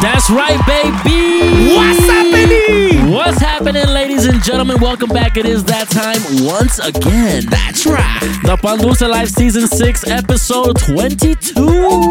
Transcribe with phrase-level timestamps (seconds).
[0.00, 1.74] That's right, baby.
[1.76, 3.10] What's happening?
[3.12, 4.80] What's happening, ladies and gentlemen?
[4.80, 5.36] Welcome back.
[5.36, 7.44] It is that time once again.
[7.50, 8.20] That's right.
[8.44, 11.54] The Pan Dulce Live Season 6, Episode 22.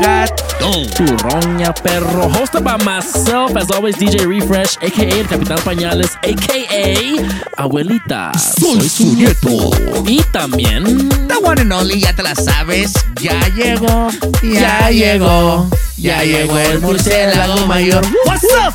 [0.02, 0.72] Gato.
[0.94, 2.30] Turroña perro.
[2.30, 8.38] Hosted by myself, as always, DJ Refresh, aka El Capitán Pañales, aka Abuelita.
[8.38, 9.72] Soy su nieto.
[10.06, 11.10] Y también.
[11.28, 12.94] The one and only, ya te la sabes.
[13.20, 14.10] Ya llegó,
[14.44, 15.68] ya llegó,
[16.00, 18.06] ya llegó el murciélago mayor.
[18.26, 18.74] What's up?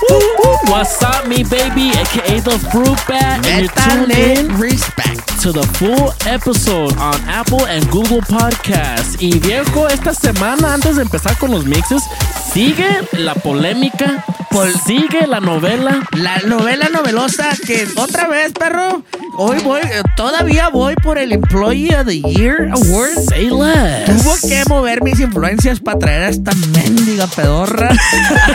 [0.69, 5.34] What's up, me baby, aka the Fruit Bat, and you're tuned in Métale respect.
[5.45, 9.21] To the full episode on Apple and Google Podcasts.
[9.21, 12.03] Y viejo, esta semana, antes de empezar con los mixes,
[12.51, 14.25] sigue la polémica,
[14.87, 16.03] sigue la novela.
[16.13, 19.05] La novela novelosa que otra vez, perro.
[19.37, 23.29] Hoy voy, eh, todavía voy por el Employee of the Year Award.
[23.29, 24.07] Say less.
[24.07, 27.91] Tuvo que mover mis influencias para traer a esta mendiga pedorra.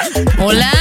[0.39, 0.71] Hola.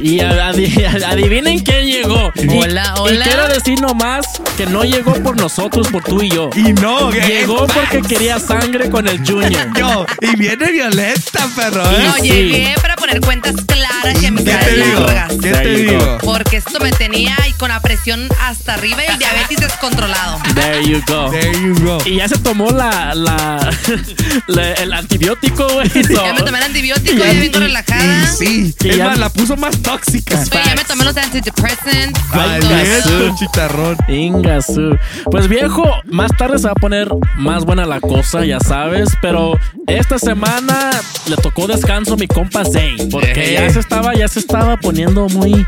[0.00, 2.32] Y adi- adivinen quién llegó.
[2.34, 3.24] Y- Hola, Y hola.
[3.24, 6.50] quiero decir nomás que no llegó por nosotros, por tú y yo.
[6.54, 9.68] y no, Llegó porque quería sangre con el Junior.
[9.78, 10.06] yo.
[10.20, 11.82] Y viene violenta, perro.
[11.90, 12.04] ¿eh?
[12.04, 12.22] No, Sí.
[12.30, 15.32] llegué para poner cuentas claras y ¿Qué amistades largas.
[15.32, 15.98] ¿Qué There te you go.
[16.04, 16.18] digo?
[16.22, 20.38] Porque esto me tenía y con la presión hasta arriba y el diabetes descontrolado.
[20.54, 21.30] There you go.
[21.30, 21.98] There you go.
[22.04, 23.70] Y ya se tomó la, la,
[24.46, 25.88] la- el antibiótico, güey.
[26.08, 28.24] Ya me tomé el antibiótico y vengo relajada.
[28.24, 30.38] Y sí, Y es ya- más, la puso más tóxica.
[30.38, 32.20] Oye, ya me tomé los antidepressants.
[32.32, 32.70] Ay, todo.
[32.70, 33.34] Gasú.
[33.38, 33.96] chicharrón.
[34.08, 34.98] Ingasu.
[35.30, 39.10] Pues viejo, más tarde se va a poner más buena la cosa, ya sabes.
[39.22, 40.90] Pero esta semana
[41.26, 43.08] le tocó descanso a mi compa Zay.
[43.10, 43.52] Porque Eh.
[43.54, 45.66] ya se estaba, ya se estaba poniendo muy,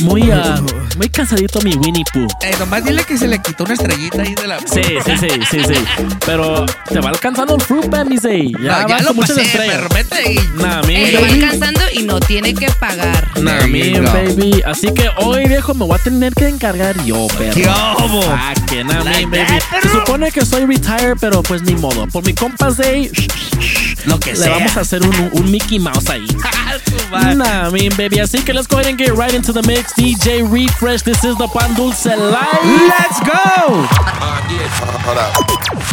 [0.00, 0.60] muy, ah,
[0.98, 2.26] muy cansadito mi Winnie Pooh.
[2.42, 4.58] Eh, nomás dile que se le quitó una estrellita ahí de la.
[4.60, 5.84] Sí, sí, sí, sí, sí.
[6.26, 8.52] Pero te va alcanzando el fruit band, mi Zay.
[8.52, 9.88] No, Ya, ya va lo muchas pasé, estrellas.
[9.94, 10.38] Vete y.
[10.62, 13.28] Nah, mi Él va alcanzando y no tiene que pagar.
[13.40, 14.12] Nah, Go.
[14.12, 14.62] baby.
[14.64, 17.54] Así que hoy, viejo, me voy a tener que encargar yo, perro.
[17.54, 18.22] ¿Qué hubo?
[18.22, 19.58] Fucking, Like mi baby.
[19.70, 22.06] that, Se supone que soy retired, pero pues ni modo.
[22.08, 23.10] Por mi compa Zay,
[24.06, 24.50] Lo que le sea.
[24.50, 26.26] vamos a hacer un, un Mickey Mouse ahí.
[27.36, 28.18] Nah, mi baby.
[28.18, 29.92] Así que let's go ahead and get right into the mix.
[29.94, 32.88] DJ Refresh, this is the Pan Dulce Live.
[32.88, 33.86] Let's go.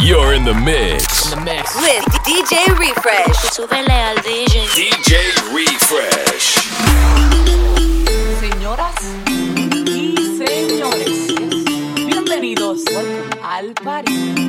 [0.02, 1.30] You're in the mix.
[1.80, 3.36] with DJ Refresh.
[3.54, 4.66] Súbele al DJ.
[4.74, 5.16] DJ
[5.54, 6.58] Refresh.
[13.84, 14.41] Al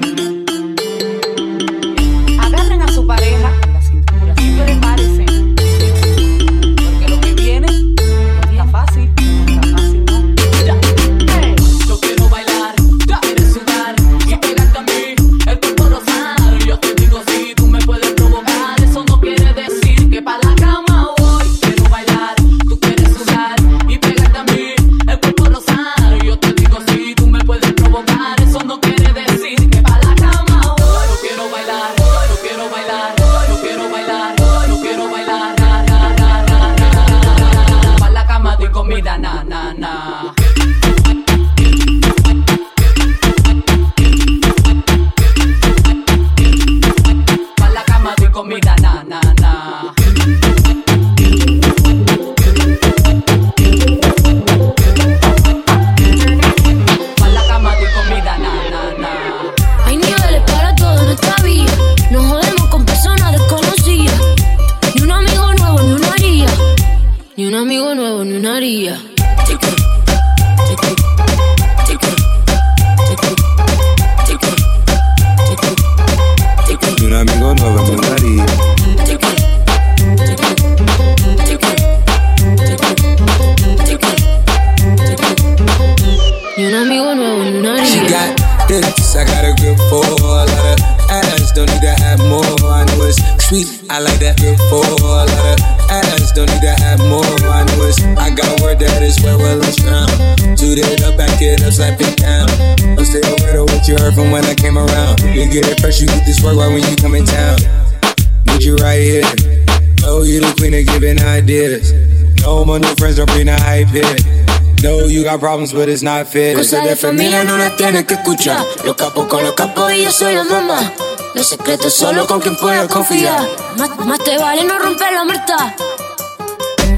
[115.33, 116.55] got problems, but it's not fair.
[116.55, 118.63] Cosas de familia no las tienes que escuchar.
[118.85, 120.93] Los capos con los capos y yo soy la mamá.
[121.33, 123.47] Los secretos solo con quien puedas confiar.
[123.77, 125.75] Más, más te vale no romper la muerta.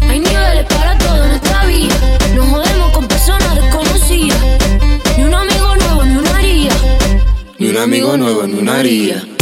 [0.10, 1.96] Hay niveles para todo en esta vida.
[2.36, 4.40] Nos jodemos con personas desconocidas.
[5.18, 6.72] Ni un amigo nuevo, ni una haría.
[7.58, 9.35] Ni un amigo nuevo, ni una haría.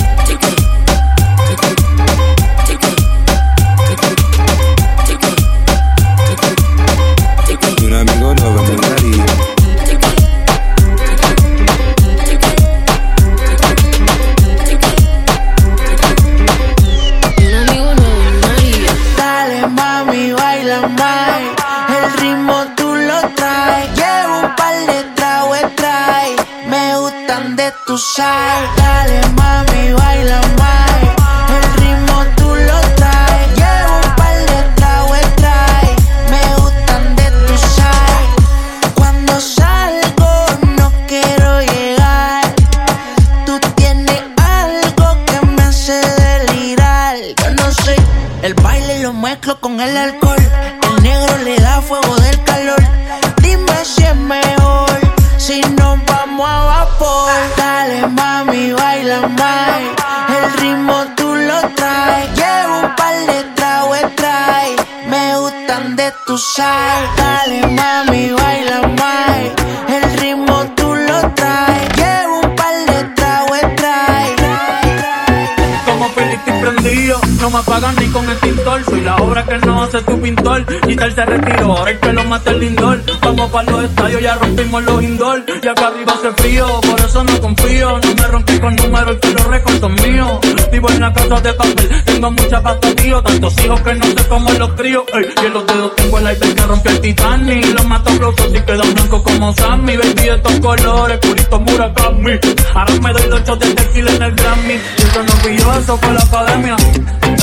[79.23, 80.65] Obra que no hace tu pintor.
[80.87, 83.01] Y tal se retiró, ahora el que lo mata el lindor.
[83.21, 85.43] Vamos para los estadios, ya rompimos los indoor.
[85.61, 87.99] Y acá arriba hace frío, por eso no confío.
[87.99, 90.39] No me rompí con números, que los recortos míos.
[90.71, 93.21] Vivo en la casa de papel, tengo mucha pasta, tío.
[93.21, 95.05] Tantos hijos que no sé cómo los crío.
[95.13, 97.65] Y en los dedos tengo el aire que rompió el Titanic.
[97.73, 99.97] Los mato brosos y quedan blancos como Sammy.
[99.97, 102.39] Baby, estos colores, purito Murakami.
[102.73, 104.73] Ahora me doy dos shots de tequila en el Grammy.
[104.73, 106.75] Y eso no fui yo, eso fue la academia.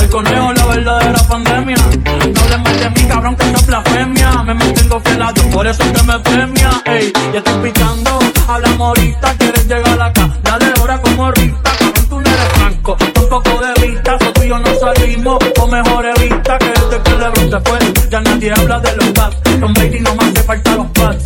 [0.01, 1.75] El conejo, la verdadera pandemia.
[1.77, 4.43] No le de mí, cabrón, que es blasfemia.
[4.43, 6.71] Me mantengo fiel a Dios, por eso es que me premia.
[6.85, 10.29] Ey, ya estoy picando, hablamos ahorita, quieres llegar acá.
[10.43, 12.97] Dale ahora como Rita, cabrón, tú no eres franco.
[13.13, 15.37] Tampoco de vista, so tú no salimos.
[15.59, 19.37] O mejor evita que desde que LeBron se fue, ya nadie habla de los bats.
[19.59, 21.23] Con Brady no me hace falta los pads.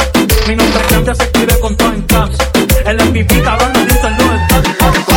[0.47, 2.37] Mi nombre grande se escribe con todo en caps.
[2.85, 5.14] El MVP, cabrón, no dicen los stats.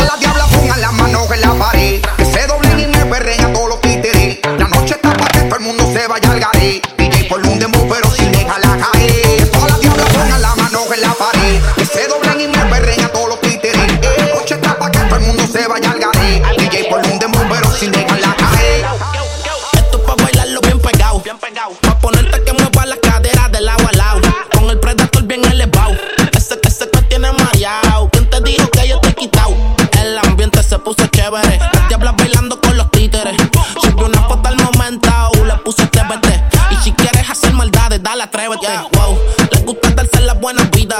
[38.47, 39.19] Wow.
[39.51, 40.99] Les gusta darse las buenas vidas.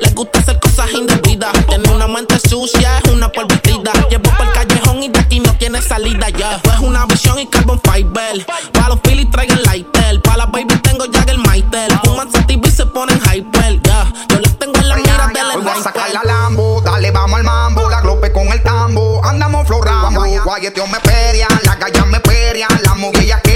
[0.00, 1.52] Les gusta hacer cosas indebidas.
[1.68, 3.92] Tiene una mente sucia, es una polvitrida.
[4.10, 6.56] Llevo por el callejón y de aquí no tiene salida ya.
[6.56, 8.44] Esto es una visión y carbon fiber.
[8.72, 10.20] Pa' los Phillies traigan lighter.
[10.22, 11.98] Pa' las baby tengo Jagger Maitel.
[12.04, 13.80] Fuman sativa y se ponen hyper.
[13.82, 16.20] Ya, yo les tengo en la mira del voy a sacar la.
[16.24, 21.48] Lambo, dale vamos al mambo, la glope con el tambo, andamos florando, guayeteo me perian,
[21.64, 23.49] las gallas me perian, las movillas querían,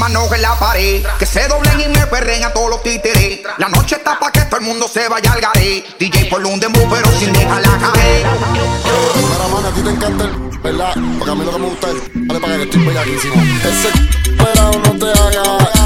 [0.00, 1.04] manos en la pared.
[1.18, 3.40] Que se doblen y me perren a todos los títeres.
[3.58, 5.84] La noche está pa' que todo el mundo se vaya al garé.
[5.98, 8.26] DJ por un demo, pero sin dejarla caer.
[8.26, 10.94] Mira, mano, a ti te encanta el, ¿verdad?
[11.18, 13.34] Porque a mí lo que me gusta es, vale, para que estoy bellaquísimo.
[13.34, 15.42] Ese pero no te haga,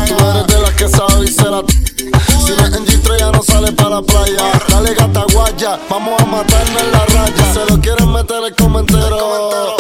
[0.07, 3.73] tú eres de las que sabe y será Si no en G3 ya no sale
[3.73, 4.53] para la playa.
[4.69, 7.53] Dale gata guaya, vamos a matarnos en la raya.
[7.53, 9.77] Se lo quieren meter el comentero,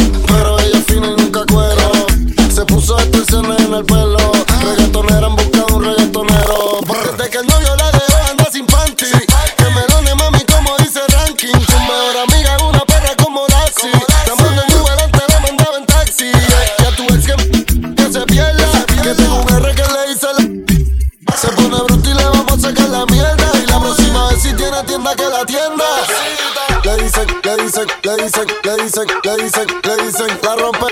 [28.44, 30.86] dicen, le dicen, le dicen, le dicen, la rompe.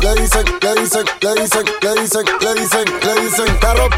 [0.00, 3.96] Le dicen, le dicen, le dicen, le dicen, le dicen, le dicen, la rompe.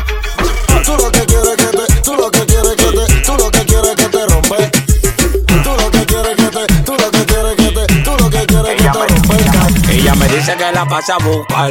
[0.85, 3.65] Tú lo que quieres que te, tú lo que quieres que te, tú lo que
[3.65, 4.71] quieres que te rompe.
[5.63, 8.47] Tú lo que quieres que te, tú lo que quieres que te, tú lo que
[8.47, 9.95] quieres que te rompe.
[9.95, 11.71] Ella me dice que la pasa a buscar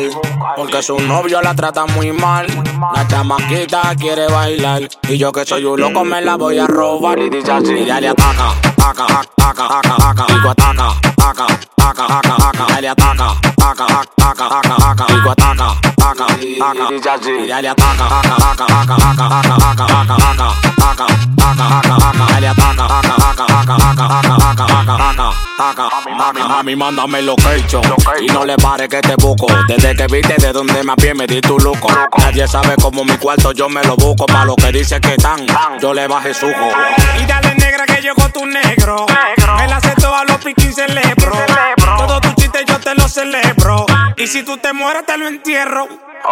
[0.55, 2.47] Porque su novio la trata muy mal
[2.95, 7.19] La chamaquita quiere bailar Y yo que soy un loco me la voy a robar
[7.19, 11.47] Y dice así Ella le ataca, taca, taca, taca, taca, pico ataca, taca,
[11.77, 13.87] taca, taca, taca, ele ataca, taca,
[14.17, 15.92] taca, taca, taca, pico ataca.
[16.63, 21.23] Ataca, ataca ataca, ataca, ataca, ataca, ataca,
[26.17, 27.19] Mami, mami, mándame
[28.21, 29.47] Y no le pare que te busco.
[29.67, 31.87] Desde que viste de donde más bien me di tu luco.
[32.17, 34.25] Nadie sabe cómo mi cuarto yo me lo busco.
[34.25, 35.45] Pa' lo que dice que tan,
[35.81, 36.69] yo le bajé suco
[37.21, 39.05] Y dale negra que llegó tu negro.
[39.57, 41.31] Me la a los piquis celebro.
[41.97, 43.85] Todo tu chiste yo te lo celebro.
[44.17, 45.87] Y si tú te mueres te lo entierro.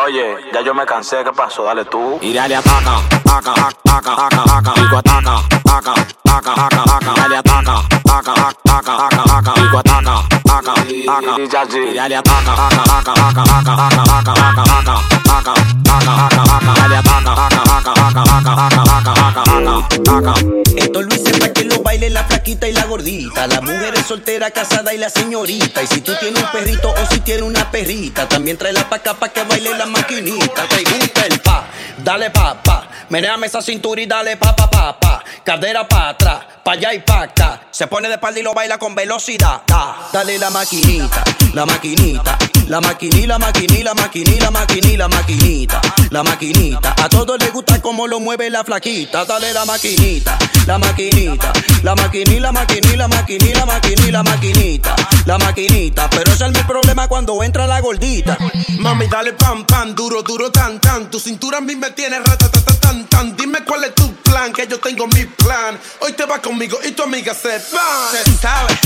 [0.05, 1.63] Oye, ya yo me cansé, ¿qué pasó?
[1.63, 2.17] Dale tú.
[2.21, 4.73] Y dale ataca, ataca, ataca, ataca, ataca.
[4.75, 5.93] Digo ataca, ataca,
[6.25, 7.13] ataca, ataca, ataca.
[7.21, 9.53] Dale ataca, ataca, ataca, ataca, ataca.
[9.61, 10.91] Digo ataca, ataca, ataca.
[10.91, 16.73] Y dale ataca, ataca, ataca, ataca, ataca, ataca, ataca, ataca, ataca, ataca, ataca, ataca.
[16.81, 20.33] Dale ataca, ataca, ataca, ataca, ataca, ataca, ataca, ataca, ataca.
[20.77, 24.05] Esto lo hice para que lo baile la flaquita y la gordita, la mujer es
[24.05, 25.83] soltera, casada y la señorita.
[25.83, 29.29] Y si tú tienes perrito o si tienes una perrita, también tráela pa' acá pa'
[29.29, 30.67] que baile la maquinita.
[30.67, 31.67] Te gusta el pa,
[31.97, 32.87] dale pa, pa.
[33.09, 35.23] Meneame esa cintura y dale pa, pa, pa, pa.
[35.43, 37.61] Cadera pa' atrás, pa' allá y pa' acá.
[37.71, 39.61] Se pone de espalda y lo baila con velocidad.
[39.67, 40.09] Da.
[40.13, 45.81] Dale la maquinita, la maquinita, la maquiní, la maquiní, la maquiní, la maquiní, la maquinita,
[46.09, 46.95] la maquinita.
[47.01, 49.25] A todos les gusta cómo lo mueve la flaquita.
[49.25, 51.51] Dale la maquinita, la maquinita,
[51.83, 54.95] la maquiní, la maquiní, la maquiní, la maquiní, la maquinita,
[55.25, 56.09] la maquinita.
[56.09, 58.37] Pero es mi problema cuando entra la gordita.
[58.79, 61.09] Mami, dale pam, pam, duro, duro, tan, tan.
[61.09, 63.35] Tu cintura a mí me tiene ratatata, tan, tan.
[63.35, 65.79] Dime cuál es tu plan, que yo tengo mi plan.
[65.99, 68.11] Hoy te vas conmigo y tu amiga se va.
[68.11, 68.77] Se sabe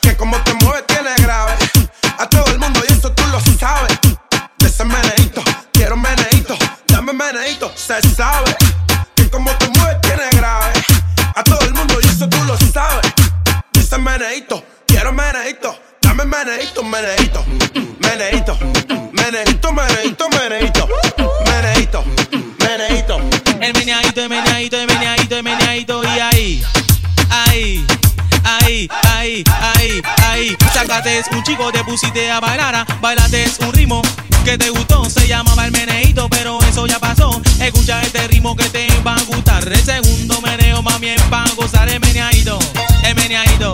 [0.00, 1.54] que como te mueves tiene grave.
[2.18, 3.98] A todo el mundo y eso tú lo sabes.
[4.58, 7.72] De ese meneíto, quiero meneíto, dame meneíto.
[7.74, 8.56] Se sabe
[9.14, 10.72] que como te mueves tiene grave.
[11.34, 13.12] A todo el mundo y eso tú lo sabes.
[13.72, 14.62] De ese meneíto,
[16.34, 17.44] dame meneíto, meneíto,
[18.00, 18.58] meneíto,
[19.12, 20.88] meneíto, meneíto, meneíto,
[21.46, 22.04] meneíto,
[22.58, 23.20] meneíto.
[23.60, 26.62] El meneadito, el meneadito, el meneadito, el meneadito y ahí,
[27.30, 27.86] ahí,
[28.44, 30.56] ahí, ahí, ahí, ahí.
[30.72, 34.02] Sácate un chico, te pusiste a bailar, bailate un ritmo
[34.44, 37.40] que te gustó, se llamaba el meneadito, pero eso ya pasó.
[37.60, 39.66] Escucha este ritmo que te va a gustar.
[39.66, 42.58] El segundo meneo, mami, es para gozar el meneadito,
[43.04, 43.72] el meneadito,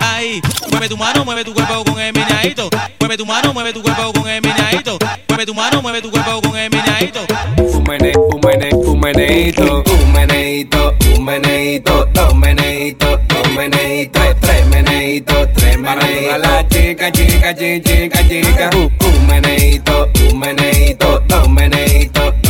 [0.00, 0.42] ahí, ahí.
[0.70, 2.68] Mueve tu mano, mueve tu cuerpo con el meneadito.
[2.98, 4.98] Mueve tu mano, mueve tu cuerpo con el meneadito.
[5.28, 7.20] Mueve tu mano, mueve tu cuerpo con el meneadito.
[7.56, 14.36] Un mene, un mene, un meneito, un meneito, un meneito, dos meneitos, dos meneitos, tres,
[14.40, 16.34] tres meneitos, tres meneitos.
[16.34, 18.70] A la chica, chica, chica, chica, chica.
[18.76, 22.49] Un, meneito, un meneito, dos meneitos, dos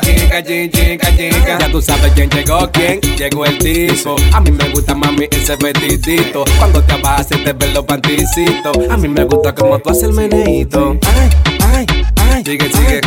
[0.00, 1.58] chica, chica, chica, chica.
[1.58, 4.16] Ya tú sabes quién llegó, quién llegó el tipo.
[4.32, 6.44] A mí me gusta mami ese vestidito.
[6.58, 8.76] Cuando te vas te ven los panticitos.
[8.90, 10.98] A mí me gusta como tú haces el meneito.
[11.02, 11.30] Ay,
[11.74, 11.86] ay,
[12.16, 12.44] ay.
[12.44, 13.00] Sigue, sigue.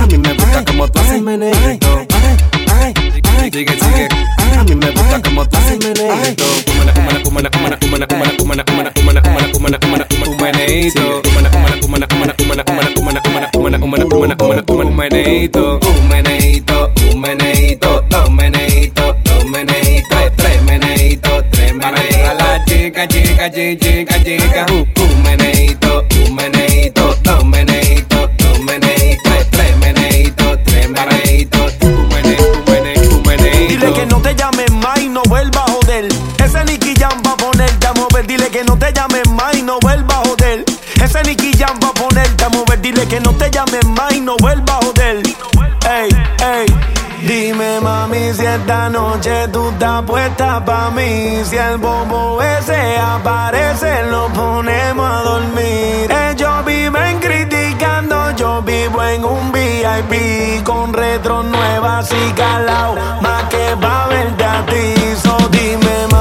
[0.00, 2.06] A mí me gusta como tú haces el meneito.
[2.14, 2.94] Ay,
[3.38, 3.50] ay.
[3.50, 4.08] Sigue, sigue.
[4.58, 6.44] A mí me gusta como tú haces el meneito.
[13.64, 15.80] Humana, humana, humana, humana, humana, un meneito.
[15.80, 22.28] Un meneito, un meneito, dos meneitos, dos meneitos, tres, meneitos, tres meneitos.
[22.28, 24.66] A la chica, chica, chica, chica, chica.
[24.70, 26.73] Un, un meneito, un meneito,
[42.84, 45.22] Dile que no te llames más y no vuelva a joder.
[45.88, 46.10] Ey,
[46.44, 46.66] ey.
[47.26, 54.04] Dime mami si esta noche tú estás puesta pa' mí Si el bobo ese aparece
[54.10, 62.12] lo ponemos a dormir Ellos viven criticando, yo vivo en un VIP Con retro nuevas
[62.12, 66.13] y calao, más que pa' verte a ti So dime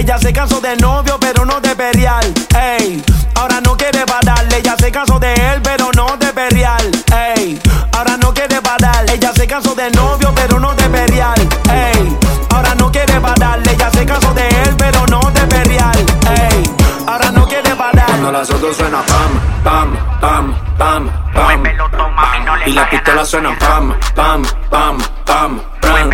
[0.00, 2.24] ella se cansó de novio, pero no de perial.
[2.58, 3.02] Ey,
[3.34, 4.56] ahora no quiere darle.
[4.56, 6.90] Ella se cansó de él, pero no de perial.
[7.14, 7.60] Ey,
[7.92, 9.04] ahora no quiere parar.
[9.10, 11.38] Ella se cansó de novio, pero no de perial.
[11.70, 13.72] Ey, ahora no quiere darle.
[13.72, 15.98] Ella se cansó de él, pero no de perial.
[16.34, 16.70] Ey,
[17.06, 18.06] ahora no quiere parar.
[18.06, 21.19] Cuando las otras suena pam, pam, pam, pam.
[22.66, 26.10] Y las pistolas suenan pam, pam, pam, pam, pam.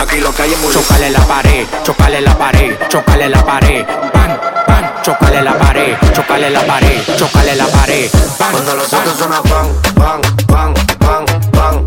[0.00, 3.84] Aquí lo que hay es muy Chocale la pared, chocale la pared, chocale la pared.
[4.12, 8.10] Pan, pan, chocale la pared, chocale la pared, chocale la pared.
[8.38, 11.86] Pan, Cuando los otros suenan pan, pan, pan, pan, pan.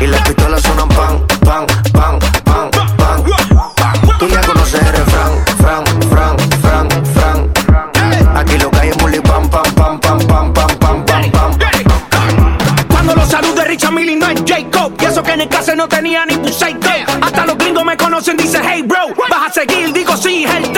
[0.00, 2.18] Y las pistolas suenan pan, pan, pan,
[15.76, 16.88] no tenía ni buceito
[17.20, 20.72] Hasta los gringos me conocen, dice hey bro Vas a seguir, digo sí, el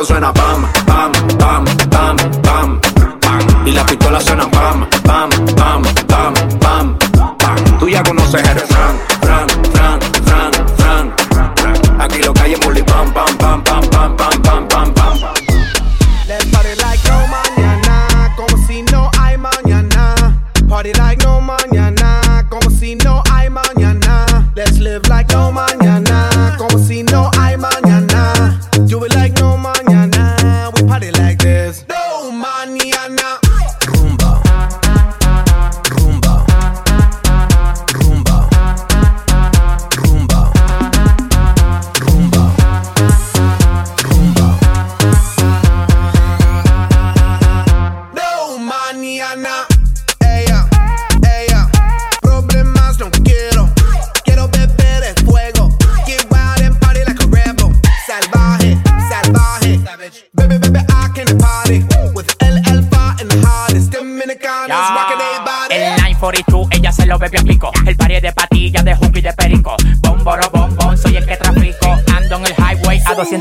[0.00, 0.49] esto suena pa'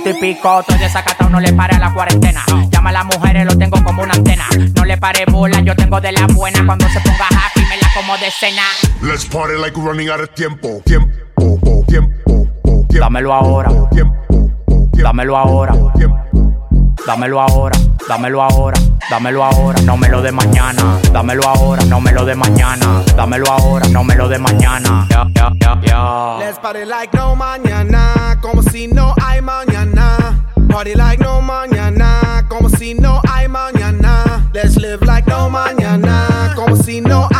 [0.09, 0.59] 200 y pico.
[0.61, 2.43] Estoy desacatado, no le pare a la cuarentena.
[2.71, 4.45] Llama a las mujeres, lo tengo como una antena.
[4.75, 6.65] No le pare bola, yo tengo de la buena.
[6.65, 8.63] Cuando se ponga happy, me la como de cena.
[9.01, 10.81] Let's party like we're running out of tiempo.
[10.85, 12.99] Tiempo, po, tiempo, po, tiempo.
[12.99, 13.69] Dámelo ahora.
[14.93, 15.73] Dámelo ahora.
[17.05, 20.99] Dámelo ahora, dámelo ahora, dámelo ahora, no me lo de mañana.
[21.11, 23.03] Dámelo ahora, no me lo de mañana.
[23.15, 25.07] Dámelo ahora, no me lo de mañana.
[25.09, 26.37] Ya, ya, ya, ya.
[26.39, 29.68] Let's party like no mañana, como si no hay mañana.
[30.69, 34.47] Party like no mañana, como si no hay mañana.
[34.53, 37.38] Let's live like no mañana, como si no hay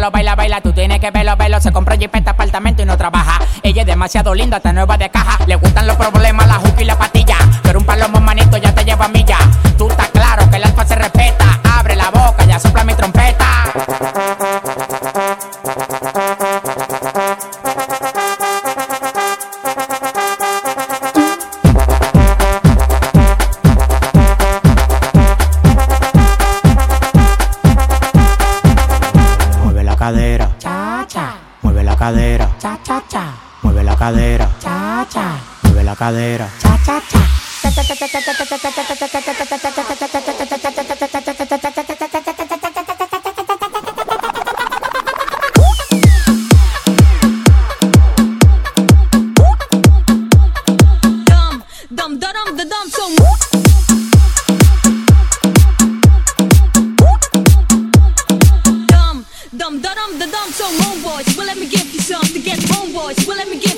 [0.00, 1.60] lo baila, baila, tú tienes que verlo, verlo.
[1.60, 3.38] Se compra jipeta, este apartamento y no trabaja.
[3.62, 5.38] Ella es demasiado linda, está nueva de caja.
[5.46, 6.29] Le gustan los problemas
[34.00, 34.48] cadera.
[34.58, 35.38] Cha, cha.
[35.64, 36.48] Mueve la cadera.
[36.58, 37.18] Cha, cha, cha.
[59.52, 61.36] Dum, da, dum, da, dum, so moon boys.
[61.36, 63.26] Well, let me give you some to get moon boys.
[63.26, 63.69] Well, let me give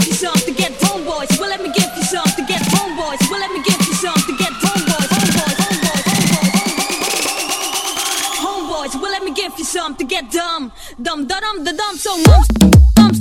[11.04, 13.11] dum da dum da dum so mum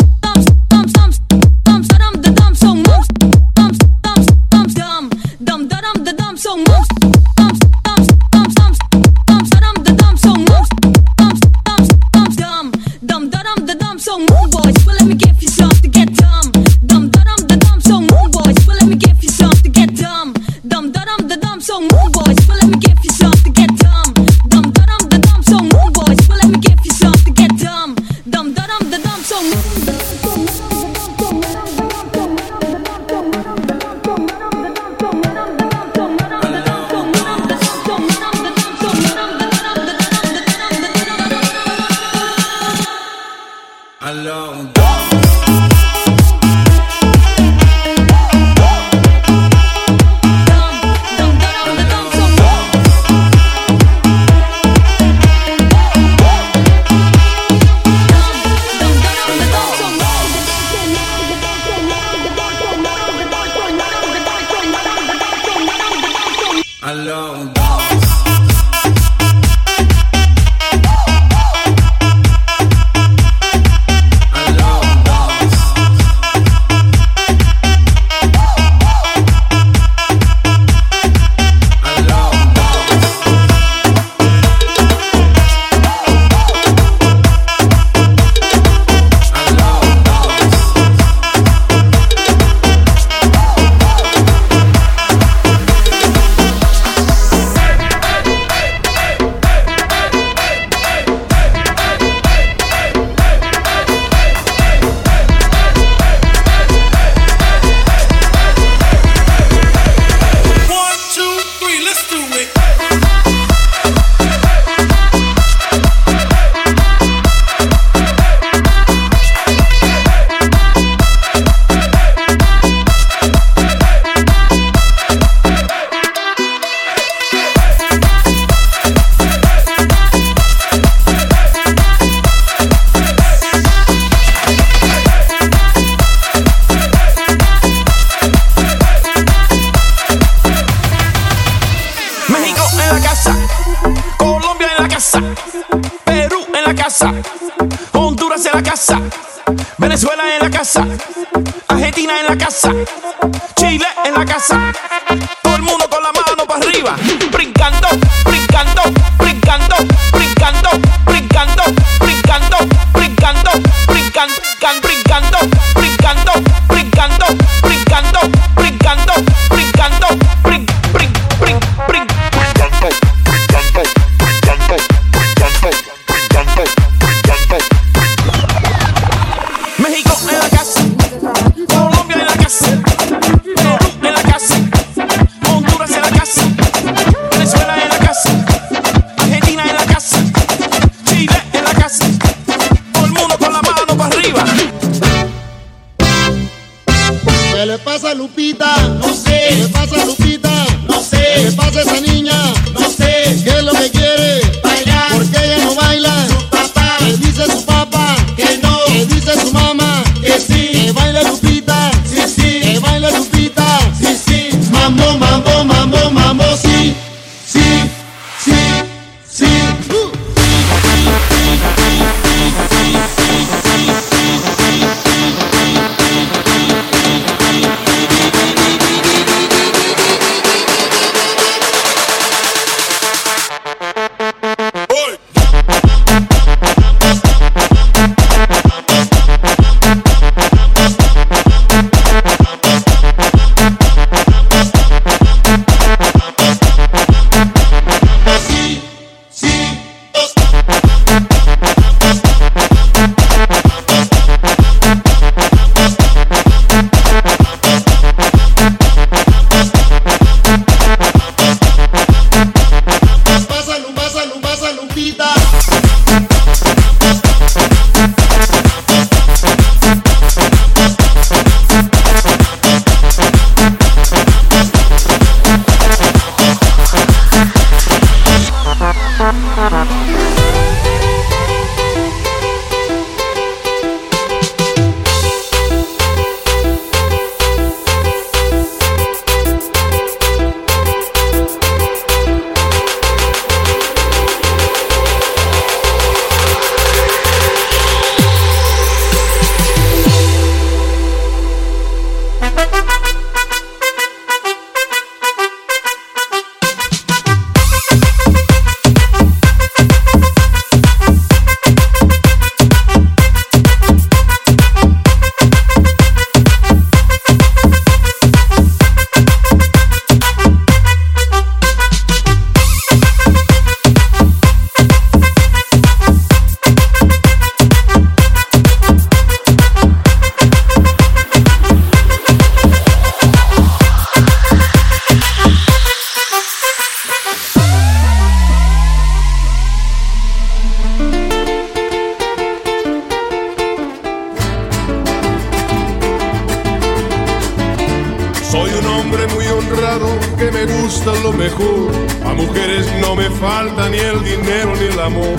[348.79, 350.07] Un hombre muy honrado
[350.37, 351.91] que me gusta lo mejor.
[352.25, 355.37] A mujeres no me falta ni el dinero ni el amor.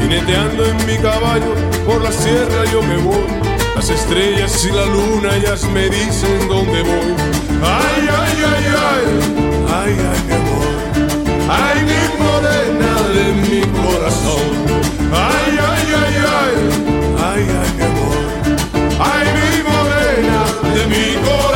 [0.00, 1.54] Jineteando en mi caballo
[1.86, 3.26] por la sierra yo me voy.
[3.74, 7.14] Las estrellas y la luna ellas me dicen dónde voy.
[7.62, 9.04] Ay, ay, ay, ay,
[9.78, 10.66] ay, ay, mi amor.
[11.50, 14.46] Ay, mi morena de mi corazón.
[15.12, 16.54] Ay, ay, ay, ay,
[17.28, 18.16] ay, ay, mi amor.
[19.12, 21.49] Ay, mi morena de mi corazón.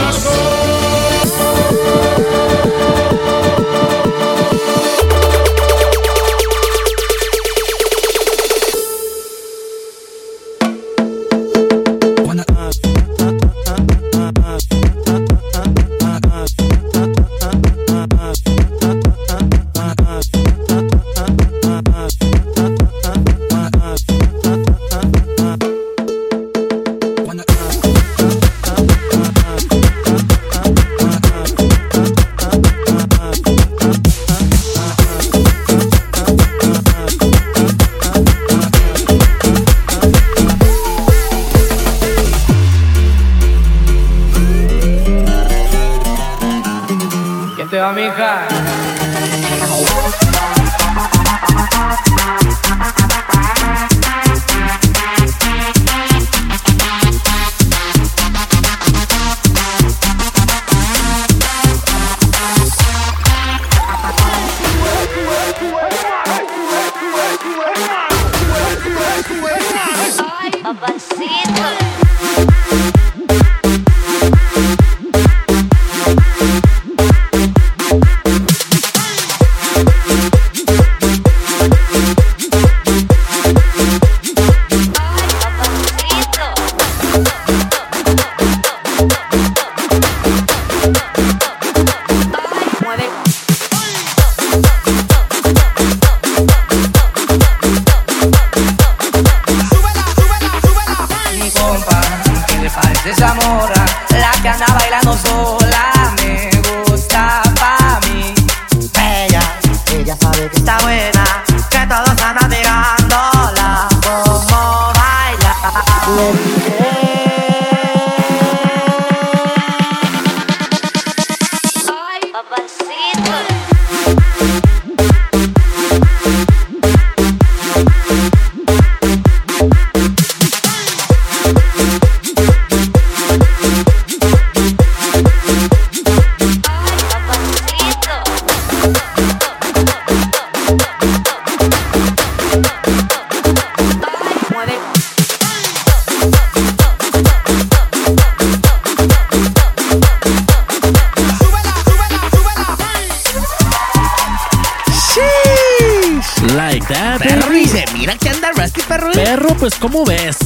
[159.15, 159.55] Perro.
[159.59, 160.37] pues, ¿cómo ves?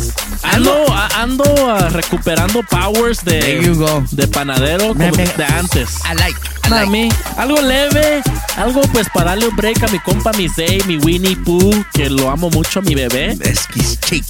[0.42, 4.04] Ando, a- ando ah, recuperando powers de, There you go.
[4.12, 6.00] de panadero Me- como me- de antes.
[6.10, 6.38] I like,
[6.70, 6.90] Like.
[6.90, 8.22] mi- algo leve,
[8.56, 12.10] algo pues para darle un break a mi compa, mi Zay, mi Winnie Pooh, que
[12.10, 13.36] lo amo mucho, mi bebé.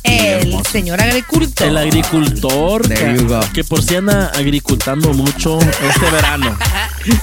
[0.05, 1.67] El señor agricultor.
[1.69, 3.41] El agricultor, There que, you go.
[3.53, 6.57] que por si anda agricultando mucho este verano.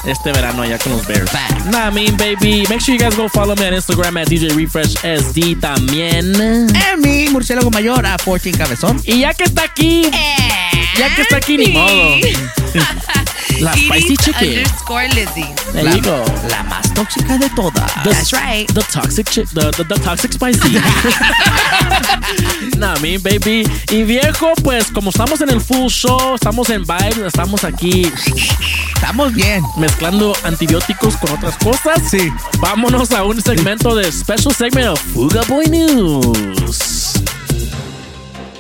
[0.08, 1.30] Este verano allá con los Bears.
[1.69, 2.63] Nah, I mean, baby.
[2.69, 6.34] Make sure you guys go follow me on Instagram at DJ Refresh SD también.
[6.41, 8.99] Eh, mi murciélago mayor a 14 cabezón.
[9.06, 10.10] Y ya que está aquí,
[10.97, 12.15] ya que está aquí, ni modo.
[13.60, 14.47] La spicy chicken.
[14.58, 15.46] underscore Lizzy.
[15.74, 16.24] There la, you go.
[16.50, 17.94] la más tóxica de todas.
[18.04, 18.68] The, That's right.
[18.74, 20.80] The toxic chi- the, the, the toxic spicy.
[22.78, 23.68] nah, me baby.
[23.91, 28.12] Y viejo, pues como estamos en el full show, estamos en vibes, estamos aquí.
[28.96, 29.63] Estamos bien.
[29.78, 32.02] Mezclando antibióticos con otras cosas.
[32.10, 32.32] Sí.
[32.60, 37.13] Vámonos a un segmento de special segment of Fuga Boy News.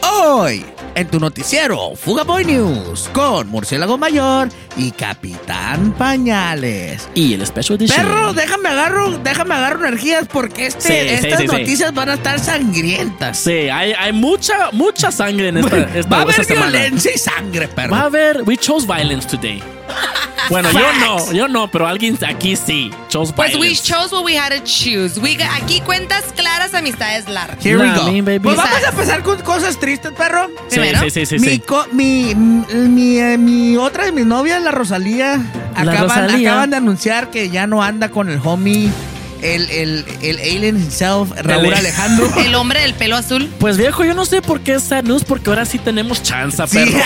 [0.01, 7.09] Hoy, en tu noticiero, Fuga Boy News, con Murciélago Mayor y Capitán Pañales.
[7.13, 8.01] Y el special edition.
[8.05, 10.93] Perro, déjame agarro, déjame agarro energías porque este, Sí,
[11.27, 11.53] estas sí, sí.
[11.57, 13.37] noticias van a estar sangrientas.
[13.39, 16.71] Sí, hay, hay mucha, mucha sangre en esta, esta, Va a haber esta semana.
[16.71, 17.91] violencia y sangre, perro.
[17.91, 19.61] Va a haber, we chose violence today.
[20.49, 22.91] Bueno, yo no, yo no, pero alguien aquí sí.
[23.09, 25.19] Chose Pues we chose what we had to choose.
[25.19, 27.65] We got- aquí cuentas claras, amistades largas.
[27.65, 28.11] Here we go.
[28.11, 28.39] me, baby.
[28.39, 30.47] Pues vamos a empezar con cosas tristes, perro.
[30.67, 31.59] Sí, sí, sí, sí, mi, sí.
[31.61, 35.37] co- mi, mi, eh, mi otra de mis novias, la Rosalía,
[35.75, 36.51] La acaban, Rosalía.
[36.51, 38.91] acaban de anunciar que ya no anda con el homie
[39.41, 41.75] el, el, el alien himself, Raúl Dale.
[41.75, 42.31] Alejandro.
[42.37, 43.49] El hombre del pelo azul.
[43.59, 46.65] Pues viejo, yo no sé por qué es sad news, porque ahora sí tenemos chance,
[46.67, 46.77] Sí.
[46.77, 46.97] perro.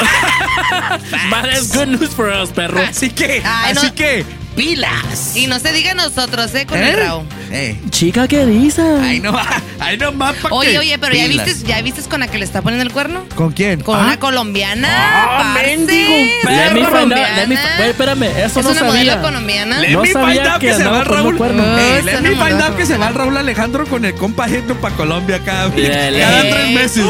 [1.30, 2.80] But it's good news for us, perro.
[2.82, 3.96] Así que, Ay, así no.
[3.96, 5.36] que, pilas.
[5.36, 6.66] Y no se diga nosotros, ¿eh?
[6.66, 6.90] Con ¿Eh?
[6.90, 7.26] el Raúl.
[7.52, 8.82] Eh, Chica, ¿qué dice?
[9.02, 9.46] ahí no va,
[9.80, 12.38] ahí no va pa' Oye, que- oye, pero ¿ya viste, ¿ya viste con la que
[12.38, 13.26] le está poniendo el cuerno?
[13.36, 13.82] ¿Con quién?
[13.82, 14.88] Con Ah, una colombiana.
[14.92, 16.10] Ah, mendigo
[16.44, 17.28] Let me find out.
[17.38, 17.56] Let me.
[17.80, 18.92] Wait, espérame, eso Es no una sabía.
[19.16, 19.80] modelo colombiana.
[19.80, 21.38] Let No me sabía find out que que se va Raúl.
[21.42, 24.76] Eh, let me find out que se va el Raúl Alejandro con el compa yendo
[24.76, 27.06] para Colombia cada, Yeah, cada tres meses.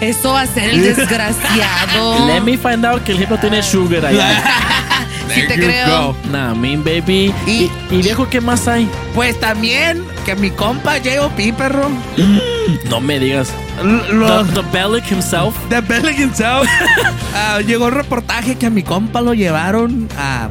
[0.00, 2.26] Eso va a ser el desgraciado.
[2.26, 4.42] Let me find out que el hijo tiene sugar allá.
[5.32, 6.16] Sí te There creo.
[6.30, 7.32] nah, mean baby.
[7.46, 8.88] Y- Y, y viejo, ¿qué más hay?
[9.14, 11.52] Pues también que mi compa J.O.P.
[11.54, 11.88] perro.
[12.90, 13.48] No me digas.
[13.82, 15.54] The, the Bellic himself.
[15.68, 16.66] The Belly himself.
[17.36, 20.48] Ah, llegó el reportaje que a mi compa lo llevaron a.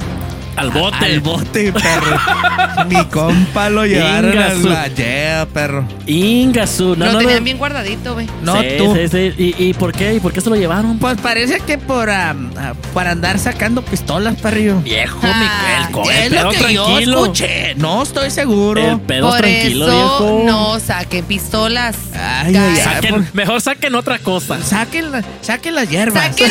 [0.55, 0.97] Al bote.
[1.05, 2.17] Al bote, perro.
[2.87, 5.85] mi compa lo llevaron a la jail, perro.
[6.05, 6.95] Ingasu.
[6.95, 7.43] No, Lo no, tenían no.
[7.43, 8.27] bien guardadito, güey.
[8.41, 8.95] No sí, tú.
[8.95, 9.33] sí, sí.
[9.57, 10.13] ¿Y, y por qué?
[10.15, 10.99] ¿Y por qué se lo llevaron?
[10.99, 14.79] Pues parece que por ah, ah, para andar sacando pistolas, perrillo.
[14.81, 17.21] Viejo, Ah, mi el, es lo pedo que yo tranquilo.
[17.23, 17.75] escuché.
[17.75, 18.91] No estoy seguro.
[18.91, 19.95] El pedo Por tranquilo, eso
[20.29, 20.43] viejo.
[20.45, 21.95] no saquen pistolas.
[22.13, 22.77] Ay, ay, ay.
[22.77, 24.61] Saquen- mejor saquen otra cosa.
[24.61, 26.23] Saquen, la- saquen las hierbas.
[26.25, 26.49] Saquen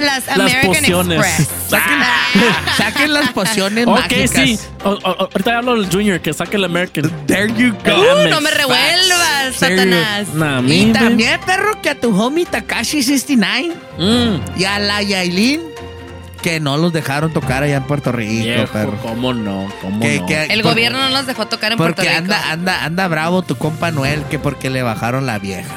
[0.00, 1.18] las, las American pociones.
[1.26, 1.48] Express.
[1.68, 1.98] Saquen,
[2.76, 4.30] saquen las pociones Ok, mágicas.
[4.30, 4.58] sí.
[4.84, 7.10] O- o- ahorita hablo del Junior, que saque el American.
[7.26, 7.94] There you go.
[8.24, 9.76] Uh, no me revuelvas, Serio.
[9.78, 10.28] Satanás.
[10.34, 15.60] Nah, Y también, perro, que a tu homie Takashi 69 Mm, y a la Yailin,
[16.42, 18.96] que no los dejaron tocar allá en Puerto Rico, viejo, perro.
[19.02, 19.68] ¿cómo no?
[19.82, 20.26] ¿Cómo Que- no?
[20.26, 22.18] que- El por- gobierno no los dejó tocar en Puerto Porque Rico.
[22.22, 25.74] anda, anda, anda bravo tu compa Noel, que porque le bajaron la vieja.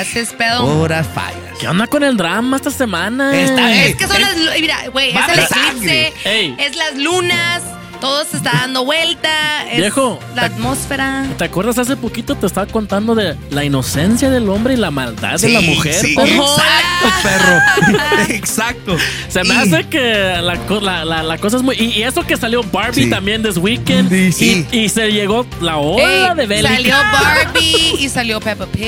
[0.00, 0.64] His pedo.
[0.78, 1.58] Puras fallas.
[1.60, 3.38] ¿Qué onda con el drama esta semana?
[3.38, 4.34] Está- Es que son las.
[4.60, 6.12] Mira, güey, es el la eclipse.
[6.24, 6.56] Ey.
[6.58, 7.62] es las lunas,
[8.02, 9.30] todo se está dando vuelta.
[9.70, 11.24] Es Viejo, La te- atmósfera.
[11.38, 15.38] ¿Te acuerdas hace poquito te estaba contando de la inocencia del hombre y la maldad
[15.38, 15.94] de la mujer?
[15.94, 16.44] sí, perro?
[16.44, 18.24] Exacto, perro.
[18.28, 18.96] Exacto.
[19.28, 21.76] Se me Y- hace que la, co- la, la- la cosa es muy...
[21.76, 23.10] Y, y eso que salió Barbie Sí.
[23.10, 24.10] también this weekend.
[24.10, 24.66] Sí, sí.
[24.72, 26.68] Y, y se llegó la hora Ey, de Belly.
[26.68, 28.82] salió Barbie y salió Peppa Pig.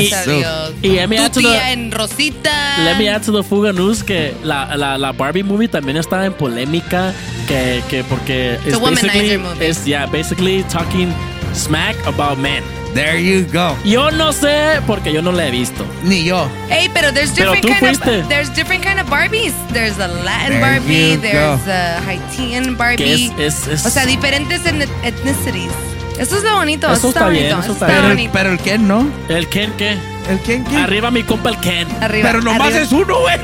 [0.00, 0.48] Y salió
[0.80, 2.78] Y let me add tu to the- tía en Rosita.
[2.84, 6.24] Let me add to the Fuga News que la, la, la Barbie movie también está
[6.24, 7.12] en polémica
[7.46, 9.66] que, que porque It's a es womanizer basically, movie.
[9.68, 11.12] es, yeah, basically talking
[11.54, 12.62] smack about men.
[12.94, 13.76] There you go.
[13.84, 15.84] Yo no sé porque yo no la he visto.
[16.02, 16.48] Ni yo.
[16.68, 18.20] Hey, pero there's Pero different tú kind fuiste.
[18.22, 19.52] of there's different kind of Barbies.
[19.72, 21.70] There's a Latin There Barbie, you there's go.
[21.70, 23.32] a Haitian Que Barbie.
[23.38, 25.70] es, es, es- O sea, diferentes en ethnicities.
[26.18, 26.86] Eso es lo bonito.
[26.88, 27.60] Eso Eso, está está, bien, bonito.
[27.60, 28.02] eso Eso está está bien.
[28.02, 28.32] Pero, bonito.
[28.32, 29.10] pero el Ken no.
[29.28, 29.96] ¿El Ken qué?
[30.30, 30.76] ¿El Ken qué?
[30.76, 31.88] Arriba mi compa el Ken.
[32.00, 32.82] Arriba, pero nomás arriba.
[32.82, 33.36] es uno, güey.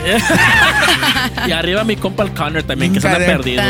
[1.49, 3.63] y arriba mi compa el Connor también, que se anda perdido.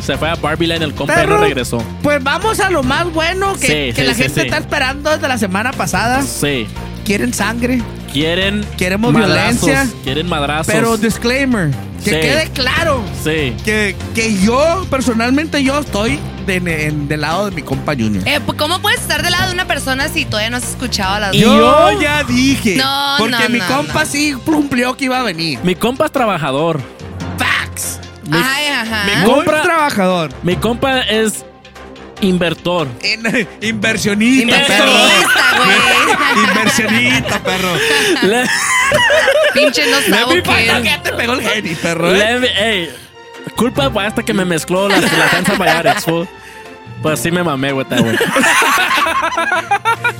[0.00, 1.78] Se fue a Barbie Land, el compa y no regresó.
[2.02, 4.46] Pues vamos a lo más bueno que, Sí, que sí, la sí, gente sí.
[4.46, 6.22] está esperando desde la semana pasada.
[6.22, 6.68] Sí.
[7.04, 7.82] Quieren sangre,
[8.12, 9.88] Quieren Queremos madrazos, violencia.
[10.04, 10.72] Quieren madrazos.
[10.72, 11.70] pero disclaimer,
[12.04, 12.16] que Sí.
[12.20, 13.54] quede claro Sí.
[13.64, 18.22] que, que yo, personalmente, yo estoy de- en- del lado de mi compa Junior.
[18.26, 21.14] Eh, pues, ¿Cómo puedes estar del lado de una persona si todavía no has escuchado
[21.14, 21.58] a las yo
[21.92, 22.76] yo- ya dije.
[22.76, 24.10] No, porque no, mi no, compa no.
[24.10, 25.58] sí cumplió que iba a venir.
[25.64, 26.80] Mi compa es trabajador.
[27.38, 27.98] Facts.
[28.28, 29.04] Mi, Ay, ajá.
[29.06, 30.30] mi Muy compra- trabajador.
[30.42, 31.44] mi compa es
[32.20, 32.88] invertor.
[33.02, 34.92] En- inversionista, Inversionista, perro.
[35.64, 36.44] güey.
[36.48, 37.74] Inversionista, perro.
[38.22, 38.44] Le-
[39.54, 40.42] Pinche no sabe
[40.82, 42.14] ya te pegó el genio, perro.
[42.14, 42.52] ¿eh?
[42.58, 42.90] ey,
[43.56, 46.28] culpa hasta que me mezcló las la cansa Mayarex, fool.
[47.02, 48.16] Pues sí me mamé, güey, esta, güey.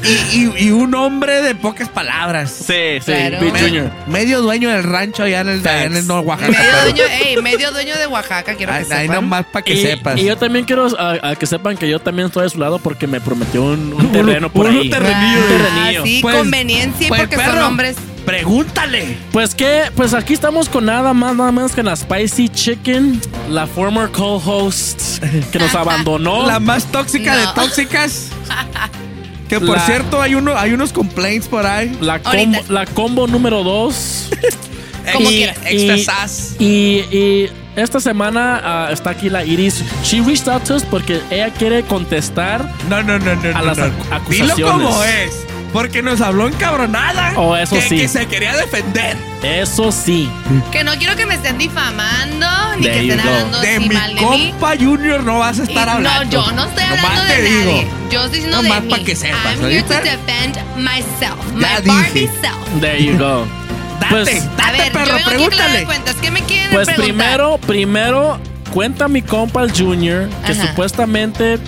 [0.02, 2.50] Y, y- y un hombre de pocas palabras.
[2.50, 3.38] Sí, sí, Claro.
[3.58, 3.90] Junior.
[4.06, 6.52] medio dueño del rancho allá en el, allá en el North Oaxaca.
[6.52, 9.14] Medio dueño, ey, medio dueño de Oaxaca, quiero que Ahí, ahí sepan.
[9.16, 10.18] nomás para que y, sepas.
[10.20, 12.78] y yo también quiero a, a que sepan que yo también estoy de su lado
[12.78, 14.90] porque me prometió un, un terreno por un ahí.
[14.90, 15.38] terrenillo.
[15.38, 16.04] Un Ah, terrenillo.
[16.04, 17.96] sí, Pues- conveniencia pues, porque son hombres.
[18.24, 19.16] Pregúntale.
[19.32, 23.20] Pues que, pues aquí estamos con nada más, nada menos que la Spicy Chicken,
[23.50, 25.22] la former co-host
[25.52, 26.46] que nos abandonó.
[26.46, 28.28] La más tóxica de tóxicas.
[29.48, 31.94] Que por La- cierto, hay, uno, hay unos complaints por ahí.
[32.00, 32.18] La,
[32.70, 34.30] la combo número 2.
[35.12, 35.58] Como y, quieras.
[35.66, 36.56] Extra y- sass.
[36.58, 36.66] Y,
[37.12, 39.84] y esta semana ah, está aquí la Iris.
[40.02, 42.72] She reached out to us porque ella quiere contestar.
[42.88, 43.48] No, no, no, no.
[43.50, 43.84] A no, las no.
[43.84, 44.64] Dilo acusaciones.
[44.64, 45.46] como es.
[45.74, 47.32] Porque nos habló encabronada.
[47.36, 47.96] Oh, eso que, sí.
[47.98, 49.16] Que se quería defender.
[49.42, 50.30] Eso sí.
[50.72, 52.46] Que no quiero que me estén difamando,
[52.76, 54.26] ni There que estén hablando De mi mal de mí.
[54.52, 56.30] compa Junior no vas a Y estar no, hablando.
[56.30, 57.58] yo no estoy hablando Nomás de te nadie.
[57.80, 57.90] digo.
[58.10, 59.04] Yo estoy diciendo Nomás de pa' mí.
[59.04, 61.88] que sepas, I'm here to defend myself, Ya my dije.
[61.88, 62.80] Barbie self.
[62.80, 63.44] There you go.
[64.00, 65.84] Date, Pues- A date, ver, perro, yo vengo aquí a pregúntale.
[65.84, 66.16] cuentas.
[66.22, 67.16] ¿Qué me quieren Pues preguntar?
[67.16, 68.40] primero, primero,
[68.72, 70.68] cuenta mi compa el Junior que Ajá.
[70.68, 71.58] supuestamente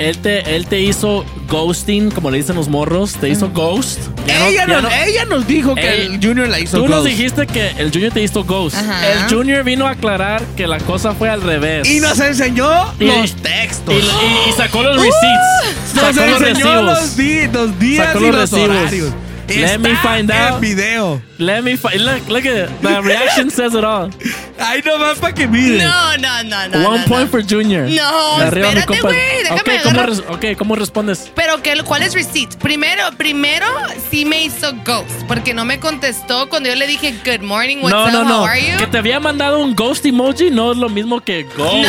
[0.00, 3.98] él te, él te hizo ghosting, como le dicen los morros, te hizo ghost.
[4.26, 6.78] Ya no- ella, ya nos, no- ella nos dijo que Ey, el Junior la hizo
[6.78, 7.08] Tú nos ghost.
[7.08, 8.76] dijiste que el Junior te hizo ghost.
[8.76, 9.06] Ajá.
[9.12, 11.88] El Junior vino a aclarar que la cosa fue al revés.
[11.88, 13.94] Y nos enseñó Y- los textos.
[13.94, 15.94] Y, y- y sacó los Uh, receipts.
[15.94, 16.84] nos sacó los enseñó recibos.
[16.84, 19.10] los, di- los días Sacó y los los horarios.
[19.56, 20.60] Let me find out.
[20.60, 21.20] video.
[21.38, 22.00] Let me find.
[22.04, 22.82] Look, look at it.
[22.82, 24.10] The reaction says it all.
[24.58, 25.78] Ay, nomás para que mire.
[25.82, 26.88] No, no, no, no.
[26.88, 27.30] One no, point no.
[27.30, 27.88] for Junior.
[27.88, 31.30] No, espérate, güey, déjame Ok, ¿cómo, res- ok, ¿cómo respondes?
[31.34, 32.56] Pero ¿qué, ¿cuál es receipt?
[32.56, 33.66] Primero, primero
[34.10, 37.90] sí me hizo ghost porque no me contestó cuando yo le dije good morning, what's
[37.92, 38.44] no, up, no, how no.
[38.44, 38.76] are you?
[38.78, 41.88] Que te había mandado un ghost emoji no es lo mismo que ghost.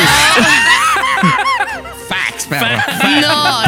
[2.60, 3.62] No.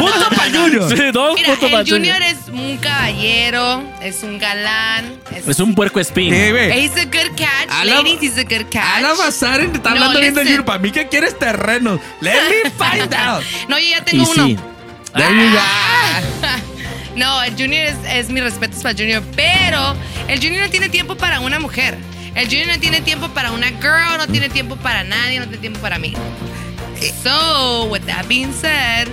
[0.53, 0.89] Junior.
[0.97, 2.21] Sí, dos Mira, puntos pa' el Junior Junior.
[2.21, 6.33] es un caballero, es un galán, es Es un puerco espín.
[6.33, 8.97] He's a good catch, Ala- ladies, he's a good catch.
[8.97, 10.47] Ana Bazaren te está No, hablando bien de listen.
[10.57, 10.65] Junior.
[10.65, 11.99] Para mí que quieres terrenos.
[12.21, 13.43] Let me find out.
[13.67, 14.45] No, yo ya tengo Y uno.
[14.47, 14.57] sí.
[15.15, 15.59] There you go.
[17.15, 19.95] No, el Junior es, es mi respeto para el Junior, pero
[20.27, 21.97] el Junior no tiene tiempo para una mujer.
[22.35, 25.59] El Junior no tiene tiempo para una girl, no tiene tiempo para nadie, no tiene
[25.59, 26.13] tiempo para mí.
[27.01, 29.09] So, with that being said,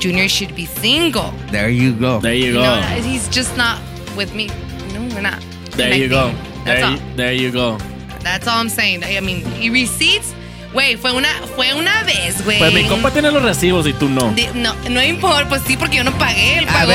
[0.00, 1.32] Junior should be single.
[1.50, 2.20] There you go.
[2.20, 3.02] There you No, go.
[3.02, 3.78] he's just not
[4.16, 4.48] with me.
[4.94, 5.40] No, we're not.
[5.76, 6.32] There you go.
[6.64, 6.92] That's There, all.
[6.92, 7.78] you, there you go.
[8.22, 9.02] That's all I'm saying.
[9.04, 10.34] I mean, y receipts,
[10.74, 12.58] güey, fue una, fue una vez, güey.
[12.58, 14.30] Pues mi compa tiene los recibos y tú no.
[14.32, 16.92] Di- No, no importa, pues sí, porque yo no pagué, él pagó.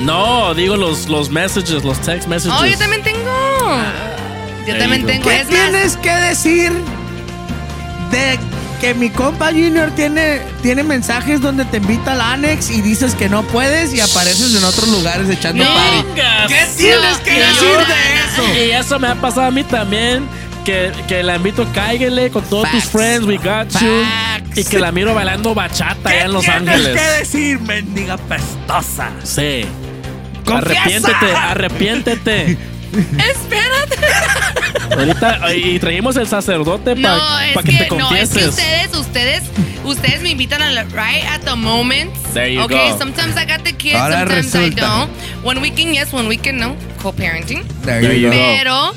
[0.00, 2.58] No, digo los, los messages, los text messages.
[2.58, 3.20] Oh, yo también tengo.
[3.28, 3.92] Ah,
[4.60, 5.12] yo There también you go.
[5.12, 5.28] tengo.
[5.28, 6.72] ¿Qué Es más, tienes que decir
[8.10, 8.38] de
[8.82, 13.28] que mi compa Junior tiene, tiene mensajes donde te invita al Annex y dices que
[13.28, 16.04] no puedes y apareces en otros lugares echando party?
[16.48, 18.58] ¿Qué tienes que decir de eso?
[18.58, 20.26] Y eso me ha pasado a mí también.
[20.64, 24.04] Que, que la invito, cáiguele con todos tus friends, we got you.
[24.56, 27.00] Y que la miro bailando bachata allá en Los Ángeles.
[27.00, 29.10] que decir, mendiga pestosa?
[29.22, 29.64] Sí.
[30.44, 30.82] ¡Confiesa!
[30.82, 32.58] Arrepiéntete, arrepiéntete.
[33.18, 33.96] espérate.
[34.96, 38.48] Ahorita, y traímos el sacerdote para No, es que, que, te no, es que confieses.
[38.48, 39.42] ustedes, ustedes,
[39.84, 42.12] ustedes me invitan a la right at the moment.
[42.34, 42.98] There you okay, go.
[42.98, 44.80] sometimes I got the kids, Ahora sometimes I resulta.
[44.80, 45.10] don't.
[45.44, 46.76] One weekend yes, one weekend no.
[47.02, 47.64] Co-parenting.
[47.84, 48.34] There you go.
[48.36, 48.94] Pero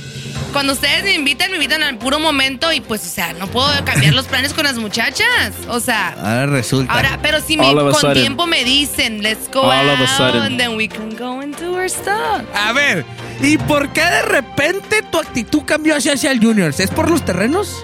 [0.51, 3.67] cuando ustedes me invitan, me invitan al puro momento y pues, o sea, no puedo
[3.85, 5.53] cambiar los planes con las muchachas.
[5.69, 6.93] O sea, Ahora resulta.
[6.93, 8.13] ahora, pero si me, con sudden.
[8.21, 10.41] tiempo me dicen, let's go All of a out, sudden.
[10.43, 12.41] and then we can go and do our stuff.
[12.53, 13.03] A ver,
[13.41, 16.79] ¿y por qué de repente tu actitud cambió hacia, hacia el Juniors?
[16.79, 17.75] ¿Es por los terrenos?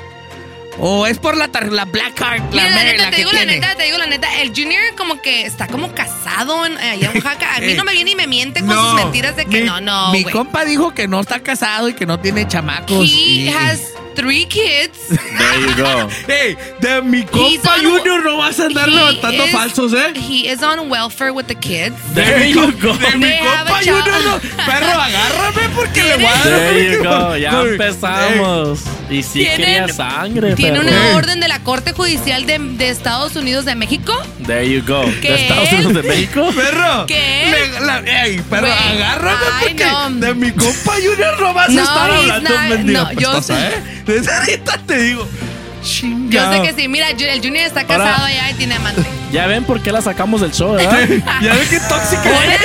[0.79, 2.39] ¿O es por la, la Black Card?
[2.53, 4.81] La, Mira, la neta, la te digo la neta, te digo la neta, el Junior
[4.97, 7.55] como que está como casado en, allá en Oaxaca.
[7.55, 9.67] A mí Eh, no me viene y me miente con sus mentiras de que mi,
[9.67, 13.09] no, no, Mi compa dijo que no está casado y que no tiene chamacos.
[13.11, 13.81] He y- has
[14.15, 14.97] three kids.
[15.09, 16.09] There you go.
[16.27, 20.13] Hey, de mi compa on- Junior no vas a andar He levantando is- falsos, ¿eh?
[20.15, 21.95] He is on welfare with the kids.
[22.13, 22.93] There you go.
[22.97, 23.79] De mi compa.
[23.79, 24.39] Junior no.
[24.65, 26.43] Perro, agárrame porque le voy a dar.
[26.43, 27.35] There you go.
[27.37, 28.79] Ya empezamos.
[29.09, 30.89] Y sí Tienen- quería sangre, Tiene perro.
[30.89, 34.13] una orden de la Corte Judicial de, de Estados Unidos de México.
[34.45, 35.01] There you go.
[35.21, 36.49] ¿De Estados Unidos de México?
[36.55, 37.05] Perro.
[37.07, 37.51] ¿Qué?
[37.51, 38.01] Le- la-
[38.49, 40.09] perro, agárrame ay, porque no.
[40.27, 42.49] de mi compa Junior no vas No, a estar hablando,
[42.93, 43.53] not- no, yo sé.
[43.53, 44.00] ¿eh?
[44.05, 45.23] Desde ahorita te digo.
[45.23, 46.53] Yo Chingado.
[46.53, 46.87] sé que sí.
[46.87, 49.03] Mira, yo- el Junior está casado Ahora- allá y tiene amante.
[49.31, 51.07] Ya ven por qué la sacamos del show, ¿verdad?
[51.41, 52.57] ya ves qué tóxica ¿Hola?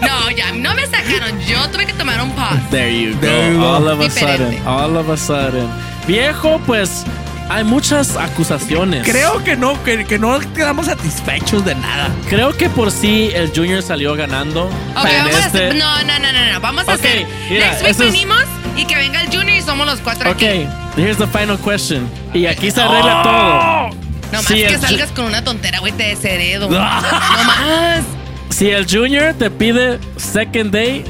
[0.00, 1.38] No, ya no me sacaron.
[1.40, 2.58] Yo tuve que tomar un pause.
[2.70, 3.20] There you go.
[3.20, 3.66] There you go.
[3.76, 4.58] All of a Diferente.
[4.58, 4.66] sudden.
[4.66, 5.68] All of a sudden.
[6.06, 7.04] Viejo, pues
[7.50, 9.06] hay muchas acusaciones.
[9.06, 12.08] Creo que no, que, que no quedamos satisfechos de nada.
[12.30, 14.64] Creo que por sí el Junior salió ganando.
[14.64, 15.74] Ok, en vamos a este- hacer.
[15.76, 16.60] No, no, no, no, no.
[16.60, 17.26] Vamos a Ok, hacer.
[17.50, 18.44] mira, Next week eso es- venimos
[18.76, 20.66] y que venga el Junior y somos los cuatro Ok, aquí.
[20.96, 22.08] here's the final question.
[22.32, 24.04] Y aquí se arregla todo.
[24.32, 26.68] No más que salgas con una tontera, güey, te desheredo.
[26.68, 28.02] no más.
[28.50, 31.04] Si el Junior te pide second day,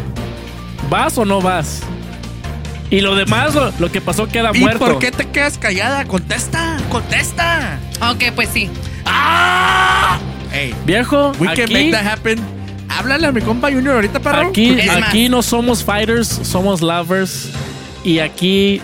[0.91, 1.81] ¿vas o no vas?
[2.91, 4.79] Y lo demás, lo, lo que pasó queda ¿Y muerto.
[4.85, 6.05] por qué te quedas callada?
[6.05, 7.79] Contesta, contesta.
[8.11, 8.71] Ok, pues sí.
[9.07, 10.19] ¡Ah!
[10.53, 12.39] Hey, Viejo, we can aquí, make that happen.
[12.97, 14.49] Háblale a mi compa Junior ahorita, perro.
[14.49, 15.09] aquí, Es más.
[15.09, 17.49] aquí no somos fighters, somos lovers.
[18.05, 18.81] Y aquí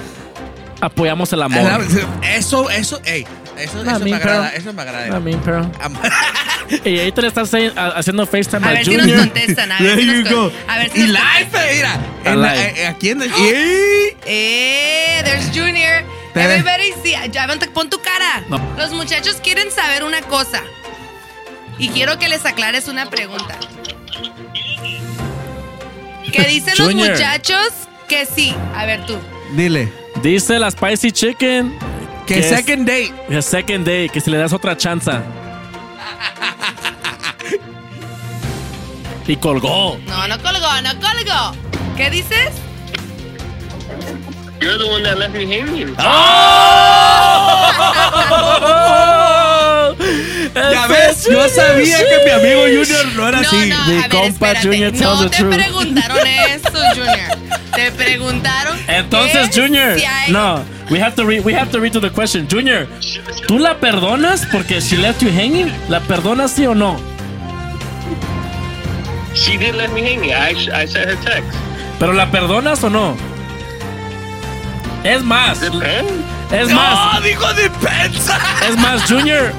[0.81, 1.83] apoyamos el amor.
[2.23, 3.27] Eso, eso, ey.
[3.59, 5.21] Eso, eso me me agrada, eso me agrada.
[5.45, 5.95] Pero- Am-
[6.85, 9.09] Y ahí te le estás haci- a- haciendo FaceTime A al ver si Junior.
[9.19, 9.73] nos contestan.
[9.73, 10.51] A ver There si you nos go.
[10.51, 11.93] con- A ver si Y nos live, eh, mira.
[12.25, 12.75] A En la- live.
[12.83, 13.31] eh, aquí en el.
[13.33, 14.17] ¡Ey!
[14.25, 16.05] Eh, there's Junior.
[16.35, 17.15] Everybody see.
[17.33, 18.45] Ya, ven, pon tu cara.
[18.49, 18.59] No.
[18.79, 20.63] Los muchachos quieren saber una cosa.
[21.77, 23.57] Y quiero que les aclares una pregunta.
[26.33, 27.11] ¿Qué dicen los Junior.
[27.13, 27.69] muchachos?
[28.09, 28.55] Que sí.
[28.77, 29.17] A ver tú.
[29.55, 29.93] Dile.
[30.23, 31.77] Dice la Spicy Chicken
[32.27, 33.13] Que es- second date.
[33.29, 35.11] que second day, que si le das otra chance.
[39.27, 39.97] Y colgó.
[40.07, 41.53] No, no colgó, no colgó.
[41.97, 42.51] ¿Qué dices?
[44.61, 45.95] You're the one that left me hanging.
[50.55, 53.69] Ya ves, yo sabía que mi amigo Junior no era así.
[53.69, 54.67] No, Mi ver, compa espérate.
[54.69, 55.55] Junior tells No the te truth.
[55.55, 57.39] preguntaron eso, Junior.
[57.75, 58.79] Te preguntaron.
[58.89, 62.11] Entonces, Junior, si él- no, we have to read, we have to read to the
[62.11, 62.49] question.
[62.51, 62.89] Junior,
[63.47, 65.73] ¿tú la perdonas porque she left you hanging?
[65.89, 66.97] ¿La perdonas sí o no?
[69.35, 70.33] She did let me hanging.
[70.33, 71.57] I, I sent her text.
[72.01, 73.17] ¿Pero la perdonas o no?
[75.05, 75.73] Es más, es
[76.73, 78.39] más, No, dijo defensa.
[78.69, 79.53] es más, Junior,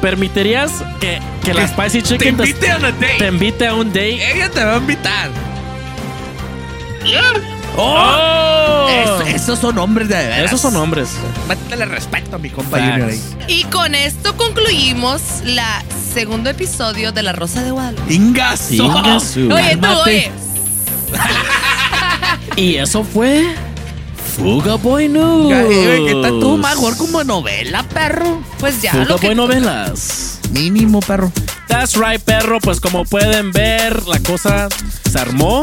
[0.00, 0.70] ¿permitirías
[1.00, 3.14] que, que la Spicy Te Chicken invite a una date.
[3.18, 4.32] te invite a un date?
[4.36, 5.30] Ella te va a invitar.
[7.04, 7.22] Yeah.
[7.78, 8.88] ¡Oh!
[9.24, 10.38] Es- esos son hombres de veras.
[10.46, 11.10] Esos son hombres.
[11.48, 12.78] Métele respeto a mi compa.
[13.48, 15.82] Y con esto concluimos la
[16.14, 18.12] segundo episodio de La Rosa de Guadalupe.
[18.14, 18.72] Ingazo.
[18.74, 19.40] Ingazo.
[19.40, 20.30] Oye, tú, oye.
[22.56, 23.54] Y eso fue
[24.36, 25.48] Fuga Boy News.
[25.68, 28.42] ¿Qué tal tú, mejor como novela, perro?
[28.58, 30.40] Pues ya, Fuga lo que Boy Novelas.
[30.52, 31.32] Mínimo, perro.
[31.68, 32.60] That's right, perro.
[32.60, 34.68] Pues como pueden ver, la cosa
[35.10, 35.62] se armó.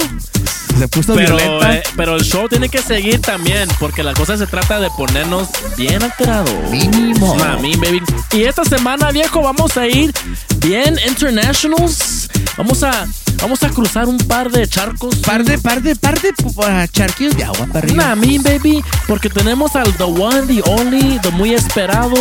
[0.77, 1.75] Se puso Pero, violenta.
[1.75, 5.49] eh, pero el show tiene que seguir también, porque la cosa se trata de ponernos
[5.77, 6.51] bien alterados.
[6.71, 7.35] Mínimo.
[7.35, 8.01] Mami, baby.
[8.31, 10.11] Y esta semana, viejo, vamos a ir
[10.57, 12.27] bien internationals.
[12.57, 13.07] Vamos a,
[13.41, 15.15] vamos a cruzar un par de charcos.
[15.17, 17.95] Par de, par de, par de uh, charquillos de agua, perrillo.
[17.95, 22.15] Mami, baby, porque tenemos al the one, the only, the muy esperado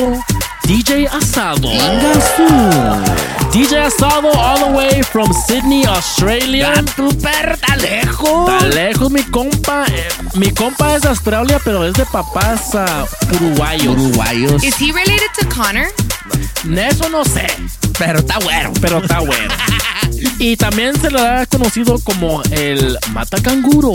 [0.64, 1.68] DJ Asado.
[3.52, 6.72] DJ Asado all the way from Sydney, Australia.
[7.22, 8.48] perro está lejos.
[8.50, 9.84] Está lejos mi compa.
[9.88, 13.04] eh, mi compa es de Australia, pero es de papás ah,
[13.34, 13.94] uruguayos.
[13.94, 14.62] Uruguayos.
[14.64, 15.88] Is he related to Connor?
[16.64, 17.46] Eso no sé,
[17.98, 18.72] Pero está güero.
[18.80, 19.52] pero está bueno.
[20.38, 23.94] Y también se le ha conocido como el Matacanguros.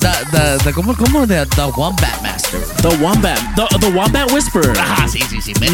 [0.00, 1.26] The, the, the, ¿Cómo, cómo?
[1.26, 2.60] The, the Wombat Master.
[2.82, 3.38] The Wombat.
[3.54, 4.76] The, the Wombat Whisperer.
[4.78, 5.52] Ajá, sí, sí, sí.
[5.60, 5.68] Me,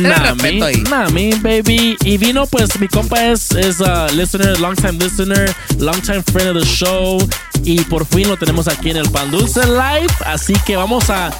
[0.64, 0.82] ahí.
[0.90, 1.96] nah, me, baby.
[2.04, 6.56] Y vino, pues, mi compa es, es uh, listener, long time listener, long time friend
[6.56, 7.18] of the show.
[7.64, 10.14] Y por fin lo tenemos aquí en el Pan Dulce Live.
[10.26, 11.30] Así que vamos a,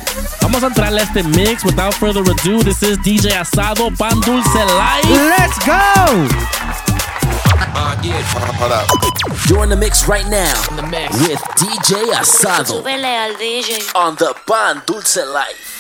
[0.41, 1.65] vamos a entrarle a este mix.
[1.65, 5.09] Without further ado, this is DJ Asado, Pan Dulce Live.
[5.39, 6.88] Let's go.
[9.49, 10.53] You're in the mix right now
[10.91, 11.13] mix.
[11.21, 13.95] with DJ Asado DJ.
[13.95, 15.79] on the Pan Dulce Life.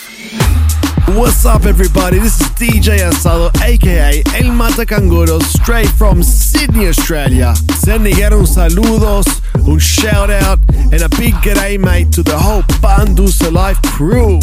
[1.16, 2.18] What's up, everybody?
[2.18, 7.54] This is DJ Asado, aka El Mata Canguro, straight from Sydney, Australia.
[7.76, 9.26] Sending out un saludos,
[9.66, 10.58] un shout out,
[10.92, 14.38] and a big g'day, mate, to the whole Bandusa Life crew.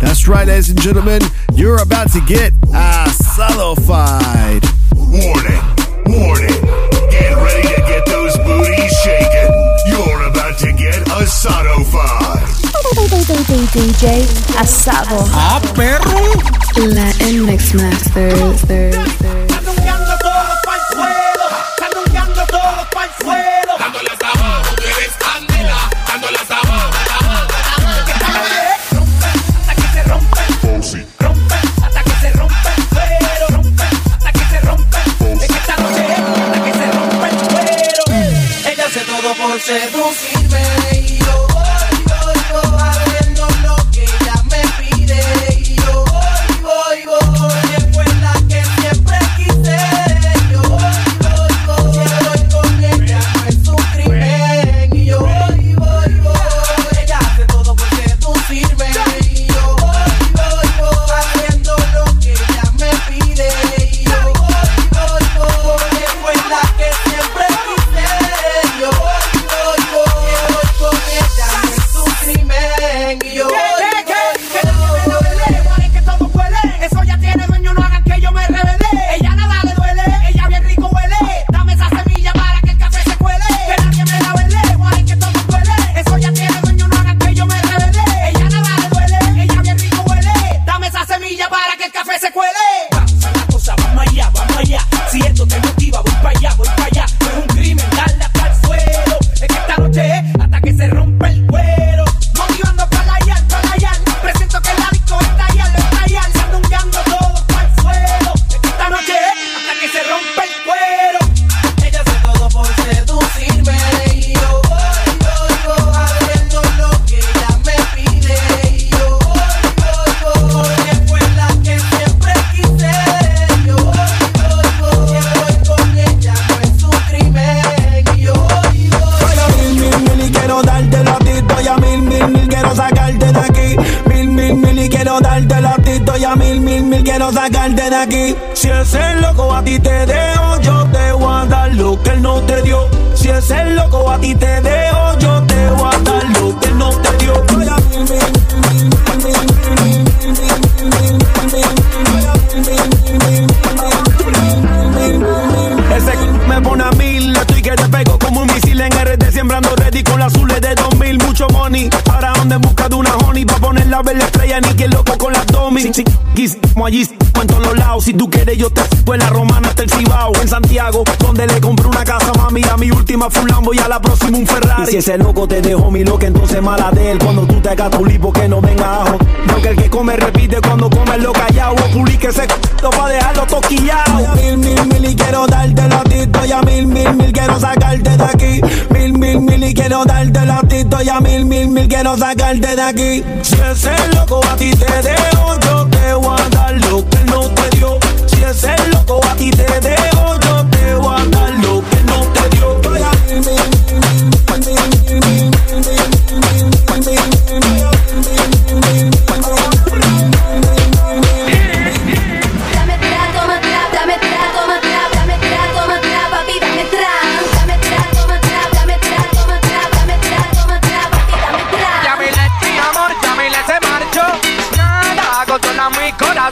[0.00, 1.20] That's right, ladies and gentlemen,
[1.54, 4.64] you're about to get Asado-fied.
[4.94, 5.60] Warning,
[6.08, 6.54] warning.
[7.10, 9.50] Get ready to get those booties shaking.
[9.86, 12.36] You're about to get Asado-fied.
[13.72, 14.22] DJ
[14.56, 15.18] Asado.
[15.32, 16.86] Ah, perro.
[16.88, 19.55] Latin Mix Master.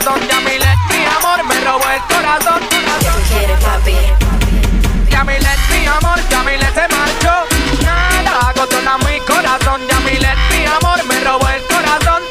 [0.05, 2.61] corazón, Yamilet, mi amor, me robó el corazón.
[2.69, 3.97] ¿Qué tú quieres, papi?
[5.11, 7.35] Yamilet, mi amor, Yamilet se marchó.
[8.25, 12.23] Nada, controla mi corazón, Yamilet, mi amor, me robó el corazón.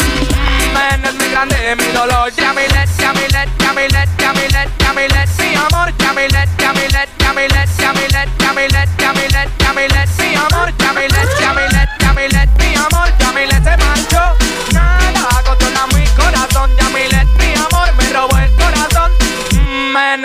[0.74, 2.32] Men es mi grande, mi dolor.
[2.36, 8.93] Yamilet, Yamilet, Yamilet, Yamilet, Yamilet, mi amor, Yamilet, Yamilet, Yamilet, Yamilet, Yamilet.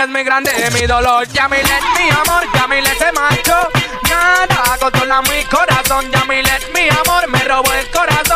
[0.01, 1.27] es muy grande mi dolor.
[1.29, 3.69] Yamilet, mi amor, Yamilet se marchó.
[4.09, 6.11] Nada, controla mi corazón.
[6.11, 8.28] Yamilet, mi amor, me robó el corazón.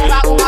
[0.00, 0.47] ooh, ooh.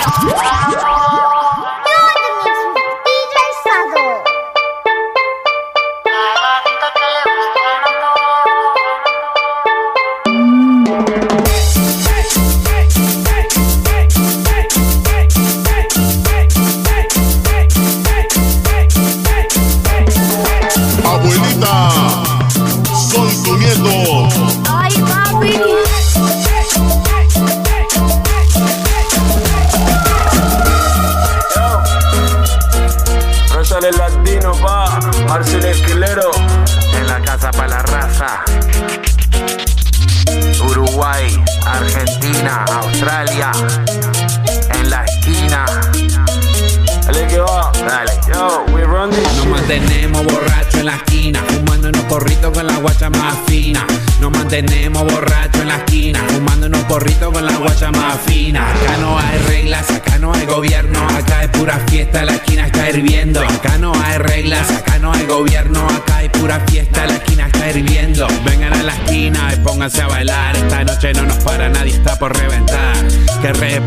[0.00, 0.79] Yeah.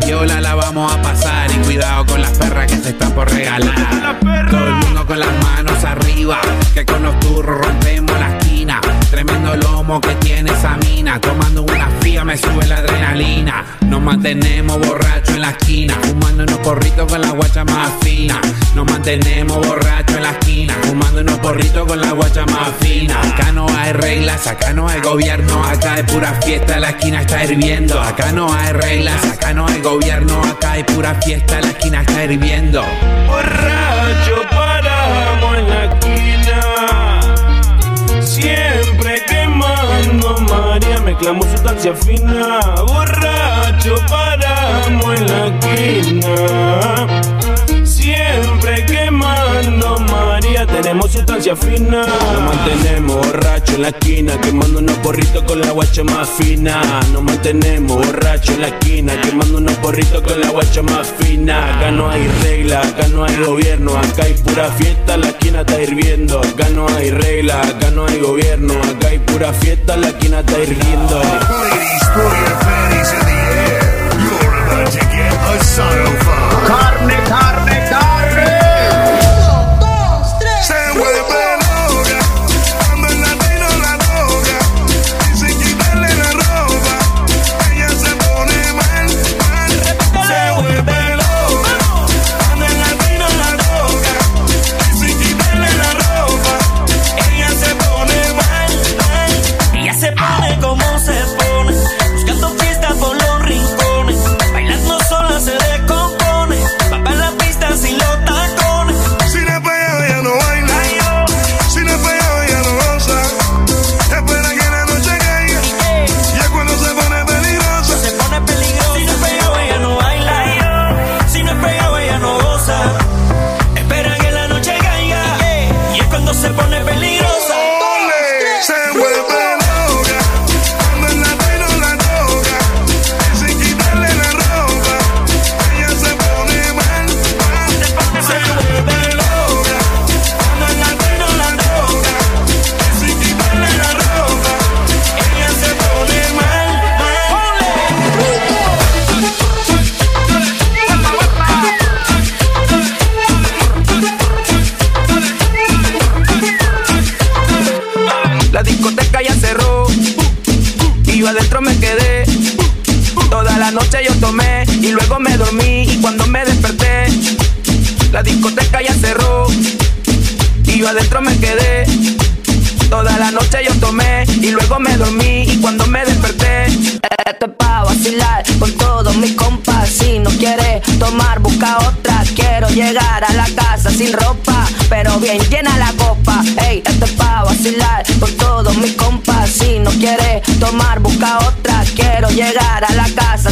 [0.04, 4.18] Piola la vamos a pasar y cuidado con las perras que se están por regalar.
[4.50, 6.40] Todo el mundo con las manos arriba,
[6.72, 8.80] que con los turros rompemos la esquina.
[9.10, 13.64] Tremendo lomo que tiene esa mina, tomando una fría me sube la adrenalina.
[14.04, 18.38] Mantenemos borrachos en la esquina, fumando unos porritos con la guacha más fina.
[18.74, 23.18] Nos mantenemos borrachos en la esquina, fumando unos porritos con la guacha más fina.
[23.22, 27.44] Acá no hay reglas, acá no hay gobierno, acá es pura fiesta, la esquina está
[27.44, 27.98] hirviendo.
[27.98, 32.24] Acá no hay reglas, acá no hay gobierno, acá hay pura fiesta, la esquina está
[32.24, 32.84] hirviendo.
[33.26, 37.20] Borracho paramos en la esquina
[38.20, 43.13] Siempre quemando María Mezclamos sustancia fina Borracho
[44.08, 47.06] paramos en la esquina.
[47.84, 52.04] Siempre quemando María Tenemos sustancia fina.
[52.06, 56.80] Nos mantenemos borracho en la esquina Quemando unos porritos con la guacha más fina.
[57.12, 61.76] Nos mantenemos borracho en la esquina Quemando unos porritos con la guacha más fina.
[61.76, 65.80] Acá no hay regla, acá no hay gobierno Acá hay pura fiesta, la esquina está
[65.80, 66.40] hirviendo.
[66.40, 70.58] Acá no hay regla, acá no hay gobierno Acá hay pura fiesta, la esquina está
[70.58, 71.22] hirviendo.
[72.14, 73.43] Throw your
[74.64, 76.66] You're about to get a sonophone.
[76.66, 77.83] Carne, carne, carne.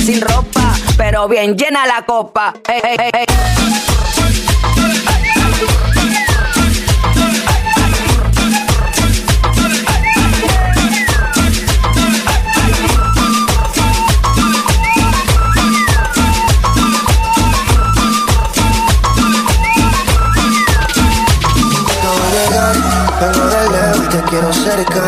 [0.03, 2.55] Sin ropa, pero bien llena la copa.
[24.43, 25.03] Quiero cerca.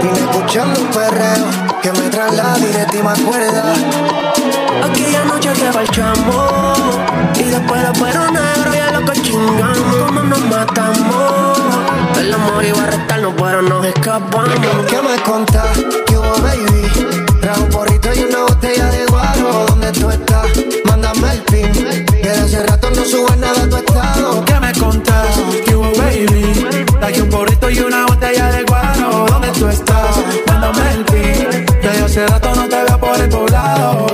[0.00, 1.46] Vine escuchando un perreo
[1.82, 3.74] que me traslada y de ti me acuerda.
[4.82, 6.78] Aquella noche que marchamos
[7.38, 11.58] y después de perro negro ya lo que chingamos, como nos matamos.
[12.18, 14.48] El amor iba a restarnos, pero nos escapamos.
[14.88, 15.78] ¿Qué me contás?
[16.06, 17.24] ¿Qué hubo, baby?
[32.14, 34.13] Hace rato no te veo por el poblado.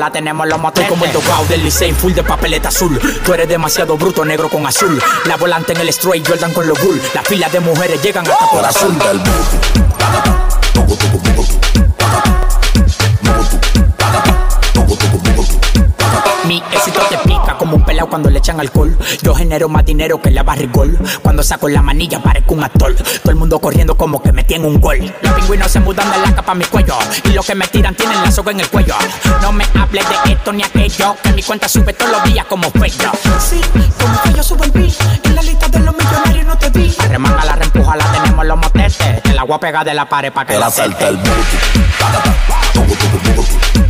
[0.00, 0.58] La tenemos los.
[0.64, 2.98] Estoy como el dogao del Licey, full de papeleta azul.
[3.24, 5.00] Tú eres demasiado bruto, negro con azul.
[5.26, 7.00] La volante en el straight, Jordan con los bull.
[7.14, 8.94] Las filas de mujeres llegan hasta por azul.
[8.94, 10.39] Mi
[18.10, 18.96] cuando le echan alcohol.
[19.22, 20.98] Yo genero más dinero que la barrigol.
[21.22, 22.94] Cuando saco la manilla parezco un actor.
[22.94, 24.98] Todo el mundo corriendo como que me tiene un gol.
[25.22, 26.98] Los pingüinos se mudan de la capa a mi cuello.
[27.24, 28.94] Y los que me tiran tienen la soga en el cuello.
[29.40, 31.16] No me hables de esto ni aquello.
[31.22, 33.12] Que mi cuenta sube todos los días como fuego.
[33.38, 33.60] Sí,
[34.00, 34.92] como que yo subo el beat.
[35.24, 36.94] En la lista de los millonarios no te vi.
[37.08, 38.98] Remanga la reempuja, la tenemos los motetes.
[39.24, 41.20] El agua pega de la pared pa' que la salte el
[42.76, 43.89] Hoy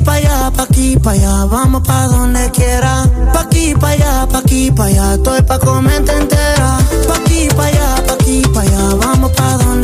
[0.00, 3.04] pa' allá, pa' aquí, pa' allá, vamos pa' donde quiera.
[3.32, 6.78] Pa' aquí, pa' allá, pa' aquí, pa' allá, estoy pa' comerte entera.
[7.06, 9.77] Pa' aquí, pa' allá, pa' aquí, pa' allá, vamos pa' donde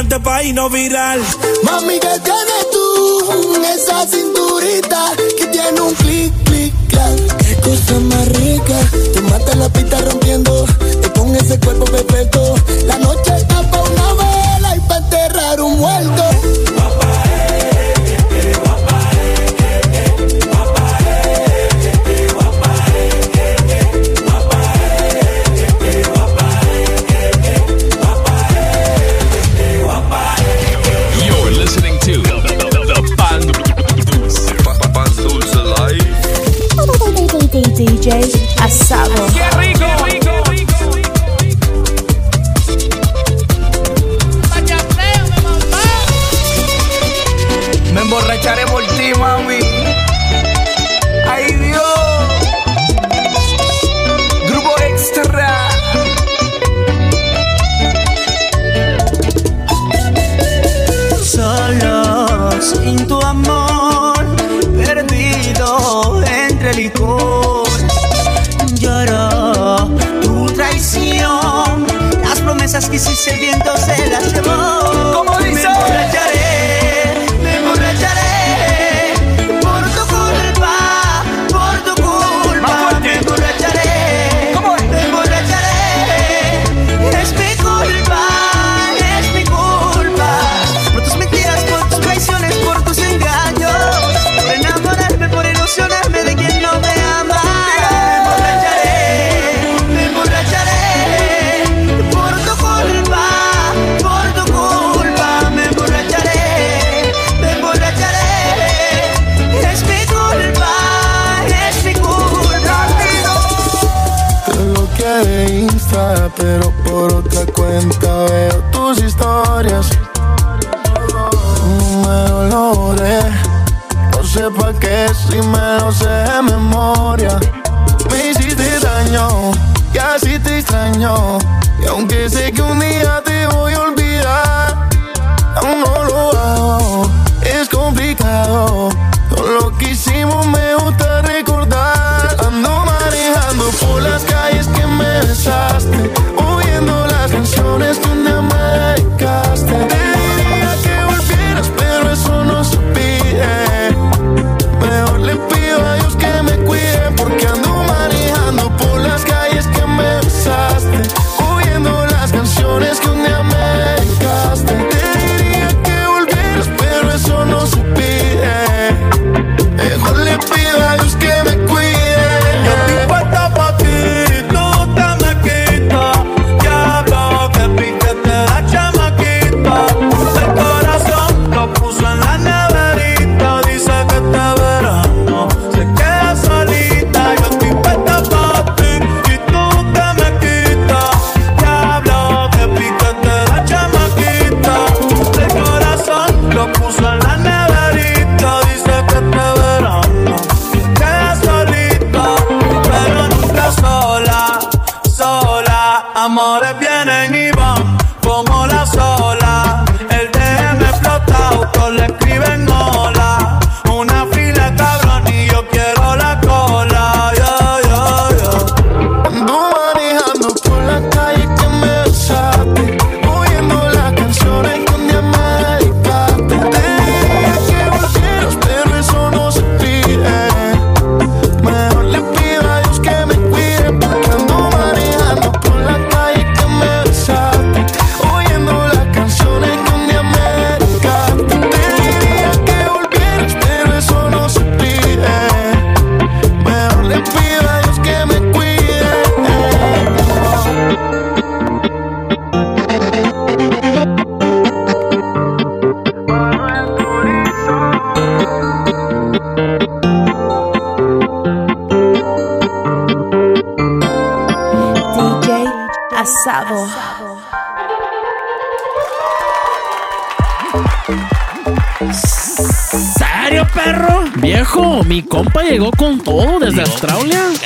[0.00, 1.20] cante pa' no viral.
[1.62, 3.62] Mami, ¿qué tienes tú?
[3.74, 7.36] Esa cinturita que tiene un clic, clic, clac.
[7.36, 8.78] Qué cosa más rica.
[9.12, 10.64] Tú matas la pista rompiendo.
[11.02, 12.54] Te con ese cuerpo perfecto.
[12.86, 13.49] La noche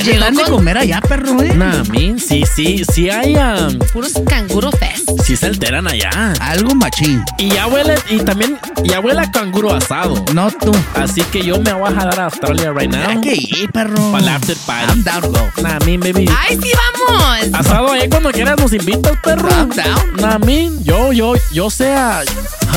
[0.05, 1.55] ¿Qué te dan de comer allá, perro, eh?
[1.55, 3.37] Nah, min, sí, sí, sí hay.
[3.37, 5.09] um, Puros canguro fest.
[5.25, 6.11] sí se alteran allá.
[6.41, 7.25] Algo machín.
[7.39, 10.23] Y ya huele, y también, ya huele a canguro asado.
[10.35, 10.73] No tú.
[10.95, 13.21] Así que yo me voy a jalar a Australia right now.
[13.23, 13.95] Que ir, perro.
[14.13, 14.93] Para el after party.
[14.93, 15.51] I'm down go.
[15.63, 16.27] Nah, min, baby.
[16.39, 16.71] ¡Ay, sí,
[17.09, 17.49] vamos!
[17.55, 19.49] Asado ahí cuando quieras nos invitas, perro.
[19.51, 20.15] I'm down.
[20.21, 22.23] Nah, min, yo, yo, yo sea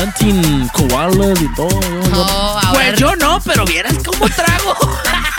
[0.00, 1.68] hunting koalas y todo.
[1.68, 4.74] yo- yo- Oh, Pues yo no, pero vieras cómo trago.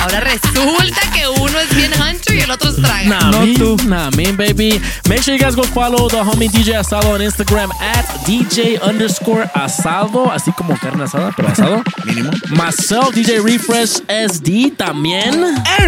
[0.00, 3.04] ahora resulta que uno es bien hunter y el otro es traga.
[3.04, 3.76] Nah, No me, tú.
[3.86, 4.80] nah, me, baby.
[5.08, 9.48] Make sure you guys go follow the homie DJ Asado on Instagram at DJ underscore
[9.54, 11.82] Asado, así como carne asada, pero asado.
[12.04, 12.30] Mínimo.
[12.50, 15.40] Myself, DJ Refresh SD también.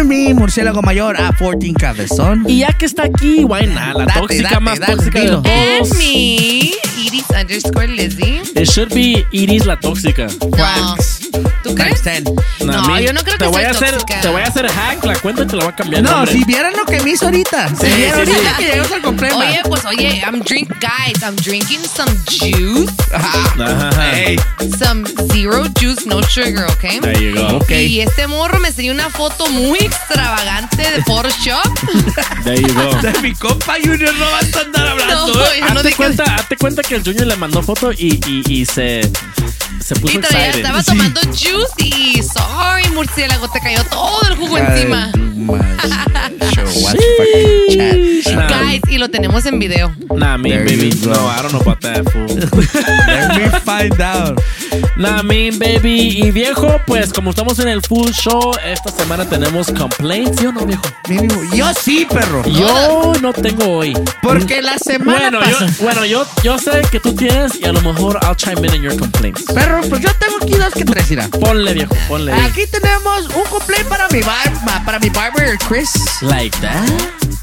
[0.05, 2.43] Mi murciélago mayor a 14 cabezón.
[2.47, 3.95] Y ya que está aquí, why not?
[3.95, 5.43] La Date, tóxica date, más dale, tóxica de And
[5.79, 5.97] todos.
[5.97, 6.71] me,
[7.05, 8.41] Iris underscore Lizzie.
[8.55, 10.27] It should be Iris la tóxica.
[10.41, 10.95] No.
[11.63, 12.01] ¿Tú crees?
[12.01, 12.35] Times 10.
[12.67, 14.21] Nah, No, me- yo no creo te que voy soy a hacer, tóxica.
[14.21, 16.03] Te voy a hacer hack la cuenta y te la voy a cambiar.
[16.03, 17.69] No, si vieran lo que me hizo ahorita.
[17.69, 18.55] Si Sí, vieran sí, ahorita sí.
[18.57, 19.37] que llegamos al complejo.
[19.39, 23.89] Oye, pues oye, I'm drink guys, I'm drinking some juice, Ajá.
[24.13, 24.37] Hey.
[24.77, 26.99] some zero juice, no sugar, okay?
[26.99, 27.57] There you go.
[27.57, 27.71] Ok.
[27.71, 31.63] Y este morro me enseñó una foto muy extravagante de Photoshop.
[32.43, 32.93] There you go.
[33.01, 35.33] De mi compa Junior no vas a andar hablando.
[35.33, 35.47] No, ¿eh?
[35.59, 38.43] yo no hazte, dije- cuenta, hazte cuenta que el Junior le mandó foto y, y,
[38.61, 39.01] y se,
[39.83, 40.65] se puso Y todavía excited.
[40.65, 45.11] estaba tomando juice y sorry, murciélago, te cayó todo el jugo Ay, encima.
[46.53, 48.35] Show, what the fucking chat.
[48.35, 49.93] Nah, Guys, y lo tenemos en video.
[50.15, 50.89] Nah, me, There baby.
[50.89, 51.13] you go.
[51.13, 52.27] No, I don't know about that, fool.
[53.07, 54.39] Let me find out.
[54.97, 56.21] nah, me, baby.
[56.23, 60.51] Y viejo, pues como estamos en el full show, esta semana tenemos complaints, ¿sí o
[60.51, 60.83] no, viejo?
[61.09, 61.41] Mínimo.
[61.53, 62.43] Yo sí, perro.
[62.47, 63.93] Yo no tengo hoy.
[64.21, 65.71] Porque la semana Bueno, yo, pasada.
[65.81, 68.81] bueno yo, yo sé que tú tienes y a lo mejor I'll chime in on
[68.81, 69.43] your complaints.
[69.53, 71.27] Perro, pues yo tengo aquí dos que tres, mira.
[71.27, 72.31] Ponle, viejo, ponle.
[72.33, 75.89] Aquí tenemos un complaint para mi bar, ma- para mi barber Chris.
[76.21, 76.89] Like that?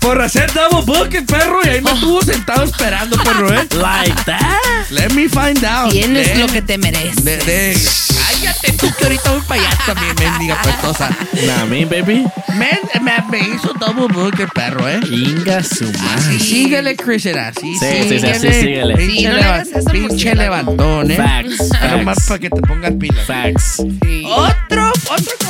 [0.01, 3.67] Por hacer double booking, perro, y ahí me estuvo sentado esperando, perro, eh.
[3.77, 4.91] Like that?
[4.91, 5.91] Let me find out.
[5.93, 7.23] Tienes De- lo que te mereces.
[7.25, 7.79] de, de-
[8.17, 11.11] Cállate tú que ahorita voy para allá también, mendiga pestosa.
[11.47, 12.25] Nah, me, baby.
[12.57, 15.01] Men, me, me hizo double booking, perro, eh.
[15.11, 16.15] Inga su madre.
[16.17, 17.75] Así síguele, Chris, era así.
[17.79, 18.97] Sí, sí, sí, así síguele.
[18.97, 21.17] Pinche, Sí, levantón, eh.
[21.17, 22.29] Facts, Pero más facts.
[22.29, 23.27] para que te pongas pilas.
[23.27, 23.83] Facts.
[24.03, 24.23] Sí.
[24.27, 25.50] Otro, otro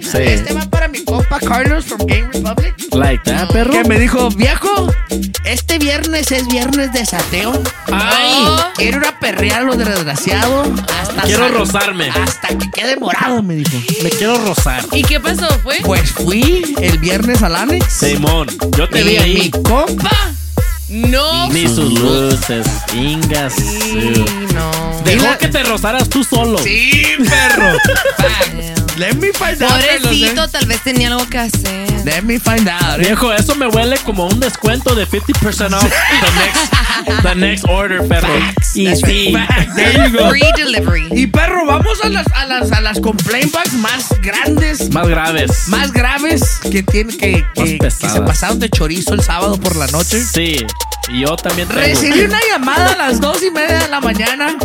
[0.00, 0.18] Sí.
[0.18, 2.74] Este va para mi compa Carlos from Game Republic.
[2.92, 3.72] Like that, perro.
[3.72, 4.92] Que me dijo, viejo,
[5.44, 7.60] este viernes es viernes de sateo.
[7.90, 8.44] Ay.
[8.76, 10.62] Quiero ir a perrear lo desgraciado.
[11.00, 12.10] Hasta Quiero sal- rozarme.
[12.10, 13.76] Hasta que quede morado, me dijo.
[14.02, 14.84] Me quiero rozar.
[14.92, 15.48] ¿Y qué pasó?
[15.62, 15.78] ¿Fue?
[15.82, 17.92] Pues fui el viernes al Anex.
[17.92, 18.46] Simón,
[18.76, 19.50] yo te y vi mi ahí.
[19.50, 20.10] compa.
[20.88, 21.48] No.
[21.48, 22.66] Ni sus luces.
[22.92, 23.60] Inga su.
[23.62, 24.24] Sí,
[24.54, 24.70] no.
[25.04, 26.58] Dejó que te rozaras tú solo.
[26.58, 27.72] Sí, perro.
[28.96, 29.70] Let me find out.
[29.72, 30.48] Pobrecito, eh.
[30.52, 31.90] tal vez tenía algo que hacer.
[32.04, 32.98] Let me find out.
[33.00, 33.06] eh.
[33.06, 38.06] Viejo, eso me huele como un descuento de 50% off the next, the next order,
[38.06, 38.28] perro.
[38.74, 39.34] Y That's sí.
[39.34, 39.68] right.
[39.74, 40.28] There you go.
[40.30, 41.08] Free delivery.
[41.10, 45.68] Y perro, vamos a las, a las, a las complaint bags más grandes, Más graves.
[45.68, 49.74] más graves que tienen que, Más que, que se pasaron de chorizo el sábado por
[49.76, 50.22] la noche.
[50.22, 50.64] Sí.
[51.08, 51.80] Y yo también tengo.
[51.80, 54.56] Recibí una llamada a las dos y media de la mañana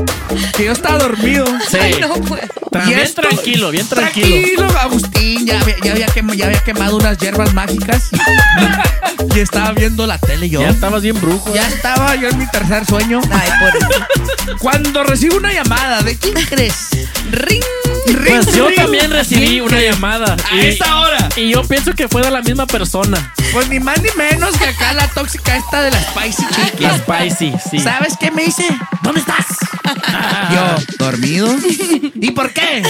[0.56, 1.46] que yo estaba dormido.
[1.70, 1.78] Sí.
[1.80, 2.42] Ay, no puedo.
[2.86, 4.28] Bien esto- tranquilo, bien tranquilo.
[4.28, 5.46] Tranquilo, Agustín.
[5.46, 8.10] Ya, había- ya, había quem- ya había quemado unas hierbas mágicas.
[9.36, 10.62] y estaba viendo la tele yo.
[10.62, 11.54] Ya estabas bien brujo.
[11.54, 13.22] Ya estaba yo en mi tercer sueño.
[13.32, 16.90] Ay, por Cuando recibo una llamada, ¿de quién crees?
[17.32, 17.64] Ring.
[18.08, 18.78] Ring, Pues yo ring.
[18.78, 20.36] también recibí ¿Quién una llamada.
[20.52, 21.30] A Y- esa hora.
[21.36, 23.34] Y yo pienso que fue de la misma persona.
[23.52, 26.00] Pues ni más ni menos que acá la tóxica esta de la
[26.32, 26.84] Spicy Chicken.
[26.88, 26.98] La
[27.30, 27.80] Spicy, sí.
[27.80, 28.66] ¿Sabes qué me dice?
[29.04, 29.46] ¿Dónde estás?
[30.52, 31.56] Yo, dormido.
[32.16, 32.84] ¿Y por qué?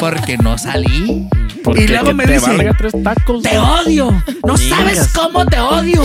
[0.00, 1.28] Porque no salí.
[1.64, 3.42] Porque y luego que me te dice, valga tres tacos.
[3.42, 4.10] te odio.
[4.44, 4.78] No Digas.
[4.78, 6.02] sabes cómo te odio.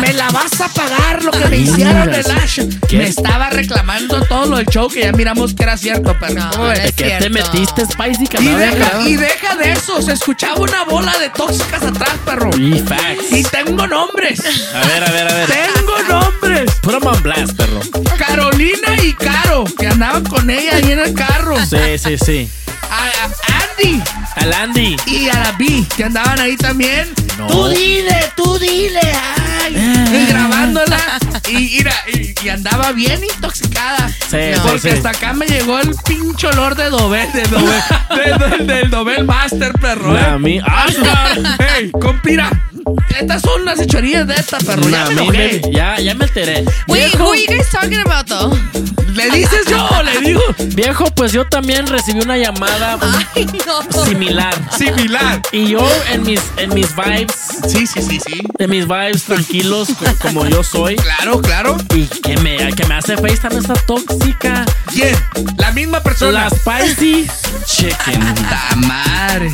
[0.00, 2.60] Me la vas a pagar lo que me hicieron el Ash.
[2.88, 2.98] ¿Qué?
[2.98, 6.72] Me estaba reclamando todo lo del show que ya miramos que era cierto, pero No,
[6.72, 8.26] es ¿Qué te metiste, Spicy?
[8.26, 12.10] Que Y me deja, y deja de eso, se escuchaba una bola de tóxicas atrás,
[12.24, 12.50] perro.
[12.58, 13.30] Y facts.
[13.30, 14.40] Y tengo nombres.
[14.74, 15.48] A ver, a ver, a ver.
[15.48, 16.70] Tengo nombres.
[16.82, 17.80] Put 'em on blast, perro.
[18.18, 21.56] Carolina y Caro, que andaban con ella ahí en el carro.
[21.64, 22.50] Sí, sí, sí.
[22.92, 24.02] A, a Andy
[24.36, 24.96] Al Andy.
[25.06, 27.08] y a la B, que andaban ahí también.
[27.38, 27.46] No.
[27.46, 29.00] Tú dile, tú dile.
[29.64, 29.74] Ay.
[30.12, 30.98] Y grabándola.
[31.48, 34.08] Y, mira, y, y andaba bien intoxicada.
[34.08, 34.88] Sí, sí, Porque sí.
[34.90, 37.82] hasta acá me llegó el pinche olor de Dobel, de Dobel,
[38.38, 40.12] de- del- del Dobel Master, perro.
[40.14, 40.38] A ¿eh?
[40.38, 40.60] mí.
[41.58, 42.50] ¡Hey, compira!
[43.18, 44.82] Estas son las hechorías de esta, perro.
[44.88, 45.60] Nah, ya me me- enojé.
[45.64, 46.64] me- ya, ya me enteré.
[46.88, 48.56] Wait, who are you guys talking about though?
[49.14, 50.40] ¿Le dices yo o le digo?
[50.74, 54.04] Viejo, pues yo también recibí una llamada Ay, no.
[54.04, 54.54] similar.
[54.76, 55.40] Similar.
[55.52, 57.32] Y yo en mis, en mis vibes,
[57.68, 58.42] Sí, sí, sí, sí.
[58.58, 60.96] en mis vibes tranquilos, co- como yo soy.
[60.96, 61.76] Claro, claro.
[61.94, 64.64] Y que me, que me hace FaceTime esa tóxica.
[64.92, 65.16] ¿Quién?
[65.58, 66.44] La misma persona.
[66.44, 67.26] La spicy
[67.66, 68.34] chicken.
[68.48, 69.52] ¡Ta madre!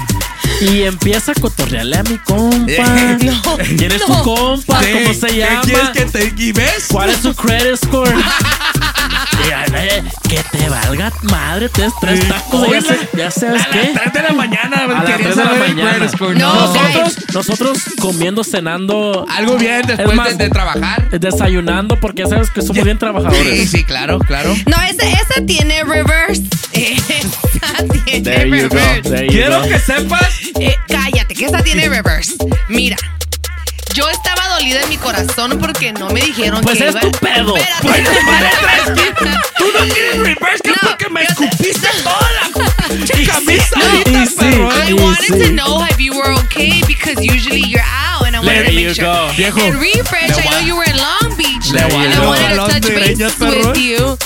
[0.60, 2.66] Y empieza a cotorrearle a mi compa.
[2.66, 4.82] ¿Quién es tu compa?
[4.82, 5.60] Sí, ¿Cómo se ¿qué llama?
[5.62, 6.86] quieres que te y ves?
[6.90, 8.12] ¿Cuál es su credit score?
[9.74, 12.66] Eh, que te valga madre, te des tres tacos.
[12.68, 12.80] Oye,
[13.19, 13.93] ya sabes a qué.
[13.95, 16.11] las 3 de la mañana A las quería 3 de la mañana.
[16.39, 19.27] No, nosotros, nosotros comiendo, cenando.
[19.28, 21.11] Algo bien después más, de, de trabajar.
[21.11, 23.61] Desayunando, porque ya sabes que somos bien trabajadores.
[23.61, 24.55] Sí, sí, claro, claro.
[24.66, 26.43] No, esa, esa tiene reverse.
[27.59, 29.11] Esa tiene There you go, reverse.
[29.11, 29.69] there you Quiero go.
[29.69, 30.40] que sepas.
[30.61, 32.35] Eh, cállate, que esa tiene reverse.
[32.69, 32.97] Mira.
[33.98, 37.00] Yo estaba dolida en mi corazón porque no me dijeron Pues que es iba...
[37.00, 37.56] tu pedo.
[37.56, 37.82] Espérate.
[39.18, 42.48] Pues, Tú no tienes reverse que No, porque me te- escupiste toda la
[43.26, 44.34] camisa No, ahorita, y sí.
[44.38, 44.70] perro.
[44.88, 45.46] I wanted sí.
[45.46, 48.94] to know if you were okay because usually you're out and I wanted to make
[48.94, 49.04] sure.
[49.04, 49.32] go.
[49.36, 52.04] Viejo, And refresh, I know voy a- you were in Long Beach le voy a
[52.04, 54.16] and I dar wanted to touch with you.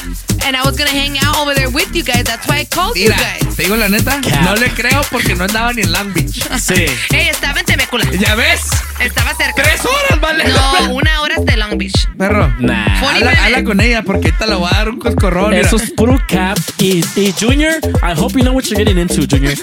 [0.44, 2.24] And I was gonna hang out over there with you guys.
[2.24, 3.56] That's why I called Mira, you guys.
[3.56, 4.42] te digo la neta, Cap.
[4.44, 6.42] no le creo porque no andaba ni en Long Beach.
[6.60, 6.86] Sí.
[7.10, 8.04] Hey, estaba en Temecula.
[8.18, 8.62] ¿Ya ves?
[9.00, 9.62] Estaba cerca.
[9.62, 10.44] Tres horas, vale.
[10.44, 12.08] No, una hora hasta Long Beach.
[12.18, 12.52] Perro.
[12.58, 12.98] Nah.
[13.08, 15.54] Habla, habla con ella porque ahorita le voy a dar un coscorrón.
[15.54, 16.58] Eso es puro cap.
[16.78, 19.54] Y, y Junior, I hope you know what you're getting into, Junior.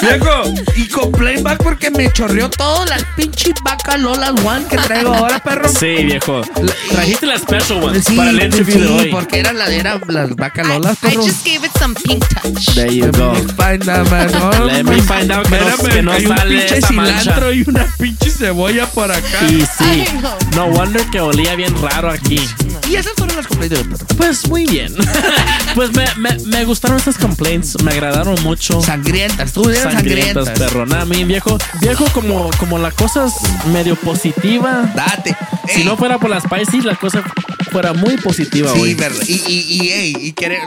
[0.00, 5.14] Viejo, y con playback porque me chorreó todo las pinches vaca Lola One que traigo
[5.14, 5.68] ahora, perro.
[5.68, 6.42] Sí, viejo.
[6.90, 9.10] Trajiste la special one Sí, para el interview de sí, hoy.
[9.10, 11.22] porque era la era las vaca Lolas, I perro.
[11.26, 12.74] just gave it some pink touch.
[12.74, 13.34] There you go.
[13.56, 14.30] Find out, man.
[14.32, 17.20] No, Let me find out que no- Espérame, que no hay un pinche esa mancha.
[17.20, 19.38] cilantro y una pinche cebolla por acá.
[19.48, 19.66] Y sí.
[19.80, 20.36] Ay, no.
[20.56, 22.40] No wonder que olía bien raro aquí.
[22.88, 24.06] Y esas fueron las complaints del perro.
[24.16, 24.94] Pues muy bien.
[25.74, 27.80] pues me, me, me gustaron estas complaints.
[27.82, 28.80] Me agradaron mucho.
[28.82, 30.58] Sangrientas, estuvieron Sangrientas, sangrientas.
[30.58, 30.86] perro.
[30.86, 31.58] Nada, mi viejo.
[31.80, 33.34] Viejo, como, como la cosa es
[33.66, 34.90] medio positiva.
[34.94, 35.36] Date.
[35.74, 37.22] Si no fuera por las spicy, la cosa
[37.70, 38.94] fuera muy positiva Sí, hoy.
[38.94, 39.22] verdad.
[39.26, 40.58] Y, y, y, ey, y quere-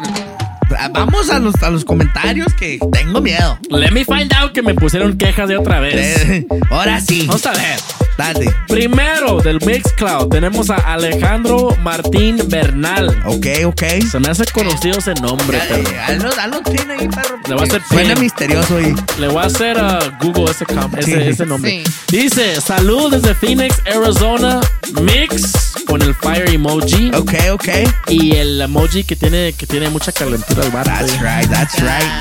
[0.92, 3.58] Vamos a los, a los comentarios que tengo miedo.
[3.70, 5.94] Let me find out que me pusieron quejas de otra vez.
[5.96, 7.24] Eh, Ahora sí.
[7.28, 7.80] Vamos a ver.
[8.68, 13.22] Primero del Mixcloud tenemos a Alejandro Martín Bernal.
[13.26, 13.84] Ok, ok.
[14.10, 16.02] Se me hace conocido ese nombre, Eh, perro.
[16.30, 17.40] Hazlo, hazlo tiene ahí, perro.
[17.48, 18.24] Le voy a hacer Suena pin.
[18.24, 18.96] misterioso y.
[19.20, 21.30] Le voy a hacer a Google ese, com- ese, Sí.
[21.30, 21.84] ese nombre.
[21.86, 22.18] Sí.
[22.18, 24.60] Dice, salud desde Phoenix, Arizona,
[25.02, 27.68] mix con el fire emoji Ok, ok.
[28.08, 30.86] y el emoji que tiene, que tiene mucha calentura al bar.
[30.86, 32.12] That's right, that's right.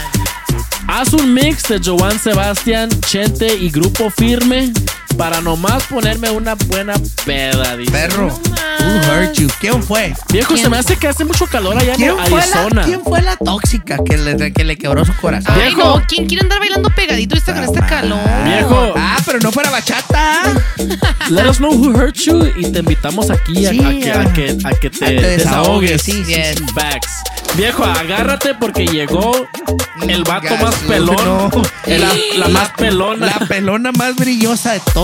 [0.87, 4.71] Haz un mix de Joan Sebastián, Chente y Grupo Firme
[5.17, 7.91] para nomás ponerme una buena peda, dice.
[7.93, 8.27] Perro.
[8.29, 9.49] Who hurt you?
[9.61, 10.15] ¿Quién fue?
[10.31, 12.81] Viejo, se me hace que hace mucho calor allá en ¿Quién fue, Arizona.
[12.83, 15.55] la, ¿Quién fue la tóxica que le, que le quebró su corazón?
[15.59, 18.19] Ay, no, ¿quién quiere andar bailando pegadito ahorita con este calor?
[18.45, 20.43] Viejo, Ah, pero no fuera bachata.
[21.31, 24.33] let us know who hurt you y te invitamos aquí a, Sí, a que, a,
[24.33, 26.03] que, a que te, te desahogues.
[26.03, 26.57] sí, Yes.
[27.57, 29.33] Viejo, agárrate porque llegó
[30.09, 31.17] el vato más pelón.
[31.25, 31.51] no.
[31.87, 33.27] La, la más pelona.
[33.39, 35.04] La pelona más brillosa de todo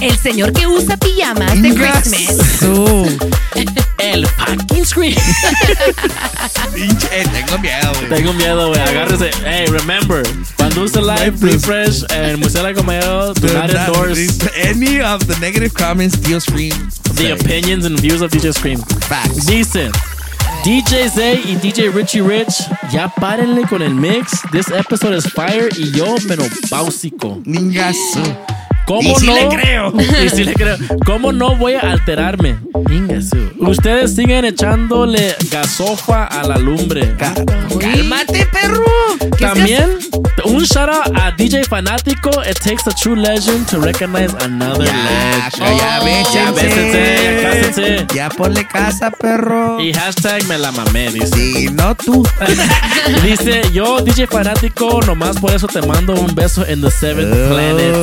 [0.00, 2.62] el señor que usa pijamas de Christmas.
[3.98, 5.14] El fucking screen.
[6.74, 8.08] Pinche, eh, tengo miedo, güey.
[8.08, 8.80] Tengo miedo, güey.
[8.80, 9.30] Agárrese.
[9.44, 10.22] Hey, remember.
[10.56, 14.18] Cuando use live, refresh, and Murciélago Mayo do Do not endorse
[14.56, 16.74] Any of the negative comments, Steel Scream.
[17.14, 18.78] the opinions and views of DJ Scream.
[19.08, 19.46] Facts.
[19.46, 19.90] Dice.
[20.64, 22.54] DJ Zay y DJ Richie Rich,
[22.90, 24.40] ya párenle con el mix.
[24.50, 27.42] This episode is fire y yo menopáusico.
[27.44, 28.22] Ningazo.
[28.86, 29.34] ¿Cómo Y sí no?
[29.34, 29.92] le creo.
[30.24, 30.76] Y sí le creo.
[31.06, 32.56] ¿Cómo no voy a alterarme?
[33.58, 37.14] Ustedes siguen echándole gasofa a la lumbre.
[37.80, 38.84] Cálmate, perro.
[39.38, 39.98] También,
[40.44, 42.30] un shout out a DJ Fanático.
[42.48, 45.80] It takes a true legend to recognize another Ya, legend.
[45.80, 48.06] ya ves, Ya bésense, ya cásense.
[48.14, 49.80] Ya ponle casa, perro.
[49.80, 51.26] Y hashtag me la mamé, dice.
[51.34, 52.22] Sí, no tú.
[53.24, 57.48] Dice, yo, DJ Fanático, nomás por eso te mando un beso en the seventh Oh.
[57.54, 57.94] planet,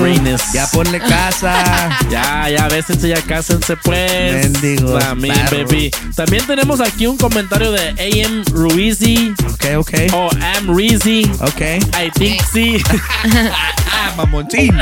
[0.00, 0.52] Uranus.
[0.52, 1.98] Ya ponle casa.
[2.10, 4.44] Ya, ya, bésense, ya cásense, pues.
[4.52, 5.50] Mendigos perros.
[5.50, 5.90] baby.
[6.14, 9.34] También tenemos aquí un comentario de AM Ruizy.
[9.52, 9.92] Ok, ok.
[10.12, 11.24] O Am Reezy.
[11.40, 11.60] Ok.
[11.60, 12.76] I think sí.
[13.92, 14.72] ah, mamoncín.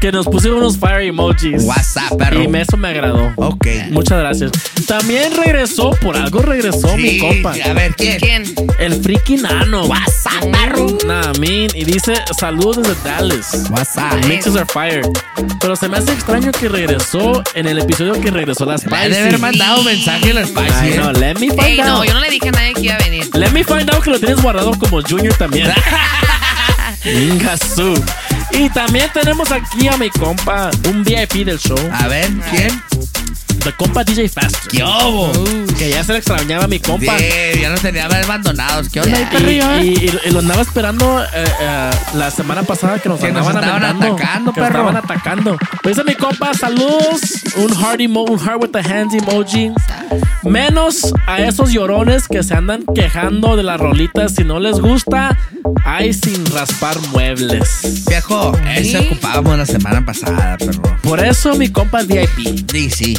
[0.00, 1.62] que nos pusieron unos fire emojis.
[1.64, 2.42] WhatsApp, perro.
[2.42, 3.32] Y me- eso me agradó.
[3.36, 3.66] Ok.
[3.90, 4.52] Muchas gracias.
[4.86, 7.54] También regresó, por algo regresó mi compa.
[7.64, 8.18] A ver, ¿quién?
[8.20, 8.54] ¿Quién?
[8.78, 9.84] El friki nano.
[9.86, 10.86] WhatsApp, perro.
[11.06, 11.68] Nah, mean.
[11.74, 13.69] Y dice, saludos desde Dallas.
[13.70, 14.24] WhatsApp.
[14.26, 15.02] Mixes are fire.
[15.60, 19.08] Pero se me hace extraño que regresó en el episodio que regresó las Me ha
[19.08, 20.72] de haber mandado mensaje a la Spicy.
[20.74, 20.96] Ay, ¿eh?
[20.96, 22.06] no, let me find Ey, no, out.
[22.06, 23.30] yo no le dije a nadie que iba a venir.
[23.34, 25.72] Let me find out que lo tienes guardado como Junior también.
[27.04, 27.94] Ingasu.
[28.52, 31.78] Y también tenemos aquí a mi compa, un VIP del show.
[31.92, 32.82] A ver, ¿quién?
[33.64, 34.70] De compa DJ Faster.
[34.70, 35.32] ¿Qué hubo?
[35.78, 37.18] Que ya se le extrañaba a mi compa.
[37.18, 38.88] Sí, ya nos tenía abandonados.
[38.88, 39.74] ¿Qué onda ahí, Y, perrillo?
[39.74, 39.84] eh?
[39.84, 41.26] y- y- y lo andaba esperando eh,
[41.60, 44.78] eh, la semana pasada que nos Que nos andaban, estaban aventando, atacando, que perro.
[44.78, 45.58] estaban atacando.
[45.82, 47.20] Pues dice mi compa, saludos.
[47.56, 49.70] Un heart, emo- un heart with the hands emoji.
[50.42, 54.34] Menos a esos llorones que se andan quejando de las rolitas.
[54.34, 55.36] Si no les gusta,
[55.84, 58.04] hay sin raspar muebles.
[58.08, 60.96] Viejo, ese ocupábamos la semana pasada, perro.
[61.02, 62.70] Por eso mi compa es VIP.
[62.70, 63.16] Sí, sí.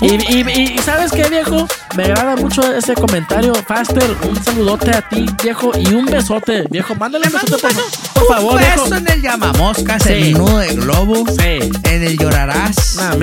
[0.00, 1.66] Y, y- y- ¿sabes qué, viejo?
[1.96, 3.54] Me agrada mucho ese comentario.
[3.54, 6.94] Faster, un saludote a ti, viejo, y un besote, viejo.
[6.96, 7.72] Mándale un besote, por,
[8.14, 8.82] por favor, Un viejo.
[8.82, 10.12] beso en el llamamoscas, Sí.
[10.12, 11.70] en el nudo de globo, Sí.
[11.84, 12.98] en el llorarás,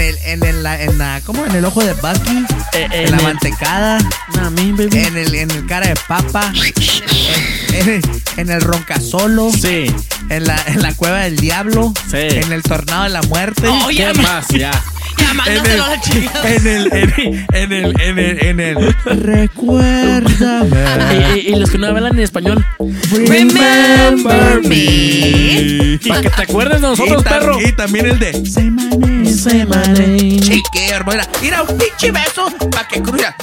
[0.00, 1.44] el, en el, la- en la, ¿cómo?
[1.46, 2.44] En el ojo de Bucky,
[2.74, 3.98] Eh, en, en la el- mantecada,
[4.34, 4.98] Nah, mean, baby.
[4.98, 8.02] en el, en el cara de papa, en, en el,
[8.36, 9.86] en el roncasolo, Sí.
[10.28, 12.18] en la, en la cueva del diablo, Sí.
[12.18, 13.66] en el tornado de la muerte.
[13.68, 14.46] Oh, ¿Qué ya, más?
[14.48, 14.70] Ya.
[15.20, 15.82] Ya, en el,
[16.44, 20.76] en el, en el, en el, en el, en el, recuérdame.
[21.36, 22.64] Y, y- y los que no hablan en español,
[23.12, 25.98] Remember me.
[26.08, 27.58] para que te acuerdes de nosotros, y, perro.
[27.60, 28.32] y también el de
[29.66, 30.40] my name.
[30.40, 31.26] Chique, hermana.
[31.40, 33.34] Mira, un pinche beso para que cruya.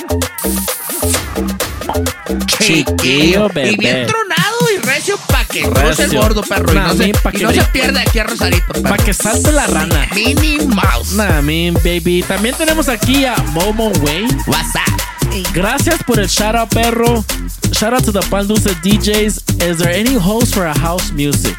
[2.60, 3.72] Chiquillo, bebé.
[3.72, 6.72] Y bien tronado y recio para que cruce el gordo, perro.
[6.74, 8.84] Y no, se, pa' y que no brin- se pierda aquí a Rosarito, perro.
[8.84, 10.08] Para que salte la rana.
[10.14, 11.14] Minnie Mouse.
[11.14, 12.24] Nah, mean, baby.
[12.28, 14.26] También tenemos aquí a Momo Way.
[14.48, 14.88] WhatsApp.
[15.54, 17.24] Gracias por el shout out, perro.
[17.72, 19.62] Shout out to the Pan Dulce DJs.
[19.64, 21.56] Is there any host for a house music?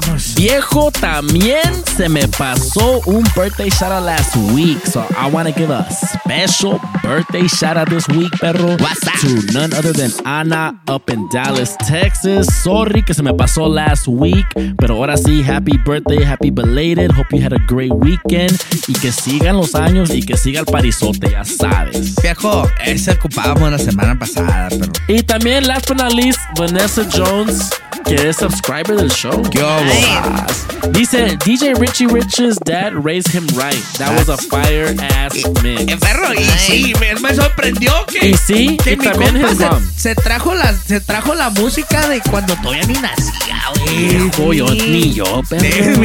[0.00, 0.34] Vamos.
[0.34, 1.62] Viejo, también
[1.96, 4.84] se me pasó un birthday shout out last week.
[4.84, 8.76] So I want to give a special birthday shout out this week, perro.
[8.76, 9.18] What's up?
[9.20, 12.46] To none other than Ana up in Dallas, Texas.
[12.62, 14.44] Sorry que se me pasó last week.
[14.78, 17.10] Pero ahora sí, happy birthday, happy belated.
[17.12, 18.52] Hope you had a great weekend.
[18.88, 22.14] Y que sigan los años y que siga el parizote, ya sabes.
[22.16, 24.92] Viejo, ese ocupábamos la semana pasada, perro.
[25.08, 27.70] Y también, last but not least, Vanessa Jones,
[28.04, 29.42] que es subscriber del show.
[29.50, 30.92] ¿Qué hubo?
[30.92, 33.82] Dice, DJ Richie Rich's dad raised him right.
[33.98, 35.92] That was a fire ass mix.
[35.92, 39.50] Eh, perro, y sí, me, me sorprendió que, Y sí, que y mi también compa
[39.52, 39.82] his se, mom.
[39.96, 44.56] se trajo la, se trajo la música de cuando todavía ni nacía, güey.
[44.56, 46.00] Yo, ni yo, perro.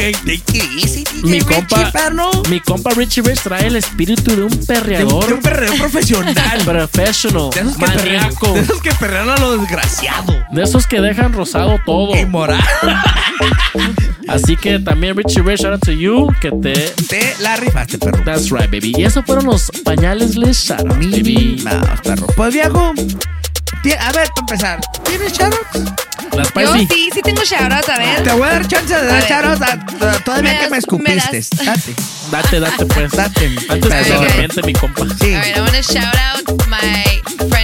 [1.22, 2.30] Mi compa, perro.
[2.50, 5.26] mi compa Richie Rich trae el espíritu de un perreador.
[5.26, 6.34] de un perreo profesional.
[6.64, 8.52] Professional, De esos, que perrean, maníaco.
[8.52, 10.34] de esos que perrean a lo desgraciado.
[10.50, 12.16] De esos que dejan rosado todo.
[12.16, 12.62] Inmoral.
[14.28, 16.72] Así que también Richie Rich, shout out to you, que te
[17.08, 18.22] Te la rifaste, perro.
[18.24, 18.92] That's right, baby.
[18.96, 21.60] Y esos fueron los pañales Les out, baby.
[21.64, 22.26] Mouse, perro.
[22.36, 25.92] Pues viejo, a ver, para empezar, ¿tienes shoutouts?
[26.36, 28.22] Las Yo sí, sí tengo shoutouts, a ver.
[28.22, 29.28] Te voy a dar chance de A dar ver.
[29.30, 29.62] shoutouts
[30.02, 31.44] a- a- todavía Me que me escupiste.
[31.58, 31.94] me Date.
[32.30, 33.12] Date, date, pues.
[33.12, 33.56] Date.
[33.68, 35.02] Antes que se arrepiente mi compa.
[35.20, 35.34] Sí.
[35.34, 37.61] All right, I want to shout out my friend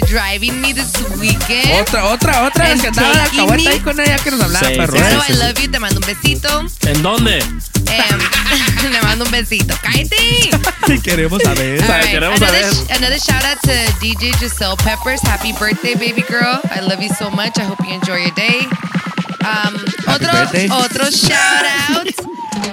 [0.00, 1.70] Driving me this weekend.
[1.80, 2.70] Otra, otra, otra.
[2.70, 4.92] And que andaba la me- ahí con ella que nos hablaba, Sí, perro.
[4.98, 5.18] sí, ¿eh?
[5.26, 6.64] Sí, I love you, te mando un besito.
[6.86, 7.38] ¿En dónde?
[7.38, 9.74] Em, le mando un besito.
[9.82, 10.50] ¡Cállate!
[11.02, 11.80] Queremos saber.
[11.80, 12.74] Right, queremos another, saber.
[12.74, 15.20] sh- another shout out to DJ Giselle Peppers.
[15.22, 16.60] Happy birthday, baby girl.
[16.74, 17.58] I love you so much.
[17.58, 18.66] I hope you enjoy your day.
[19.44, 19.74] Um,
[20.08, 20.68] otro, birthday.
[20.70, 22.08] otro shout out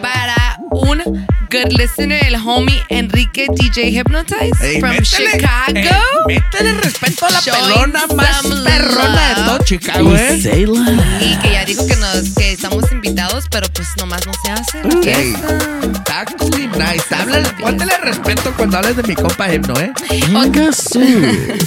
[0.02, 5.74] para un good listener, el homie Enrique DJ Hypnotize Ey, from métele, Chicago.
[5.76, 5.92] eh,
[6.28, 10.36] métele respeto a la Showing pelona más perrona de todo Chicago, ¿eh?
[10.38, 11.20] Y Zayla.
[11.22, 14.84] Y que ya dijo que, nos, que estamos invitados, pero pues nomás no se hace.
[14.84, 15.58] la Ey, fiesta.
[15.94, 17.16] Está muy nice.
[17.16, 19.92] Háblale, póntele respeto cuando hables de mi compa Hipno, ¿eh?
[20.10, 21.00] Venga, sí.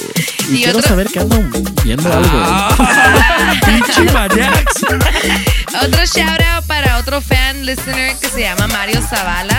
[0.46, 1.42] Y, Y quiero otro- saber que ando
[1.82, 2.28] viendo algo.
[2.34, 4.82] Ah, Pinche maniacs.
[5.82, 9.58] Otro shout out para otro fan listener que se llama Mario Zavala.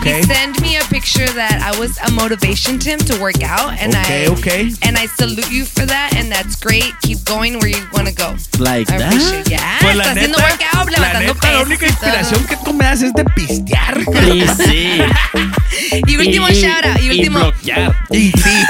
[0.00, 0.18] Okay.
[0.18, 3.72] He sent me a picture that I was a motivation to him to work out,
[3.80, 4.70] and Okay, I okay.
[4.82, 6.92] and I salute you for that, and that's great.
[7.02, 8.36] Keep going where you want to go.
[8.58, 9.48] Like I that?
[9.48, 13.12] Yeah, Pues la neta, workout, la neta, la única inspiración que tú me das es
[13.14, 14.04] de pistear.
[14.04, 15.02] Sí, sí.
[16.06, 17.00] Y último Y- shout out.
[17.00, 17.38] Y, y último.
[17.40, 17.96] bloquear.
[18.10, 18.64] Y sí.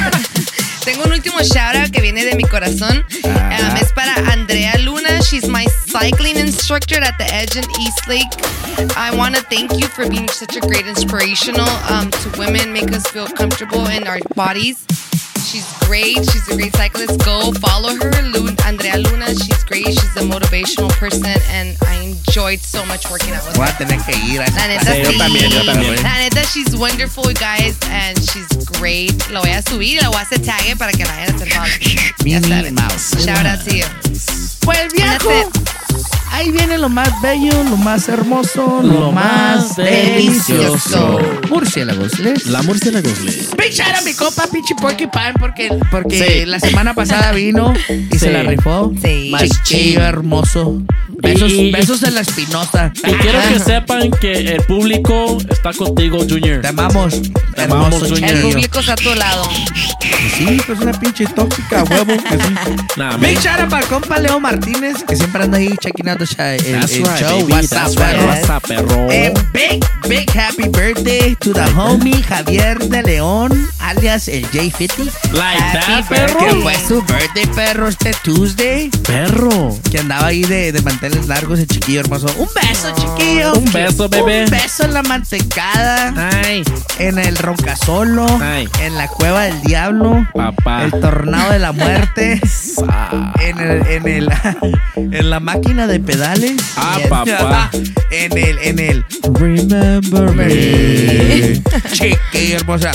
[0.84, 3.04] Tengo un último shout out que viene de mi corazón.
[3.22, 4.76] Um, es para Andrea
[5.22, 8.96] She's my cycling instructor at the Edge in Eastlake.
[8.96, 12.90] I want to thank you for being such a great inspirational um, to women, make
[12.92, 14.84] us feel comfortable in our bodies.
[15.40, 16.16] She's great.
[16.30, 17.18] She's a great cyclist.
[17.24, 19.26] Go follow her, Lu- Andrea Luna.
[19.34, 19.86] She's great.
[19.86, 23.72] She's a motivational person, and I enjoyed so much working out with Voy her.
[23.74, 25.02] a tener que ir a esa La neta, sí.
[25.02, 26.02] yo también, yo también.
[26.02, 28.48] La neta, she's wonderful, guys, and she's
[28.78, 29.14] great.
[29.30, 31.36] Lo voy a subir y lo voy a hacer tag para que la vayan a
[31.36, 31.66] hacer follow.
[32.24, 32.74] Ya Minnie saben.
[32.74, 33.16] Mouse.
[33.24, 33.86] Shout out to you.
[34.60, 35.79] Pues viejo, That's
[36.30, 41.18] ahí viene lo más bello, lo más hermoso, lo, Lo más más delicioso.
[41.48, 42.46] Murciélagos, ¿les?
[42.46, 43.08] La murciélago.
[43.58, 46.46] Big shout a mi compa pinche Porcupine porque, porque Sí.
[46.46, 48.32] la semana pasada vino y se Sí.
[48.32, 48.92] la rifó.
[49.02, 49.32] Sí.
[49.64, 50.80] Chiquillo hermoso.
[51.22, 52.92] Besos, Y- besos en la espinosa.
[52.96, 56.62] Y quiero que sepan que el público está contigo, Junior.
[56.62, 57.20] Te amamos.
[57.54, 58.30] Te amamos, hermoso Junior.
[58.36, 59.44] El público está a tu lado.
[60.38, 62.06] Sí, pues una pinche tóxica, huevo.
[62.06, 63.16] que sí.
[63.20, 66.98] Big out para compa Leo Martínez, que siempre anda ahí checking out the show, That's
[66.98, 67.38] right, show.
[67.40, 67.52] baby.
[67.52, 68.16] What's That's up, right.
[68.16, 68.26] perro?
[68.26, 69.08] What's up, perro?
[69.52, 73.50] Big, big happy birthday to the homie Javier de León,
[73.80, 75.32] alias el J50.
[75.32, 76.38] Like Happy that, perro.
[76.38, 78.90] Que fue su birthday, perro, este Tuesday.
[79.06, 79.74] Perro.
[79.90, 82.26] Que andaba ahí de, de manteles largos, el chiquillo hermoso.
[82.38, 83.54] Un beso, chiquillo.
[83.54, 84.44] Un beso, bebé.
[84.44, 86.12] Un beso en la mantecada.
[86.44, 86.62] Ay,
[86.98, 88.26] En el roncasolo.
[88.42, 88.68] Ay.
[88.82, 90.26] En la cueva del diablo.
[90.34, 90.84] papá.
[90.84, 92.40] El tornado de la muerte.
[93.40, 94.28] en el, en el,
[94.96, 96.56] en la máquina de pedales.
[96.76, 97.08] Ah, Yes.
[97.08, 97.70] papá.
[98.10, 101.62] En el, en el Remember Me.
[101.92, 102.92] Chiquilla hermosa.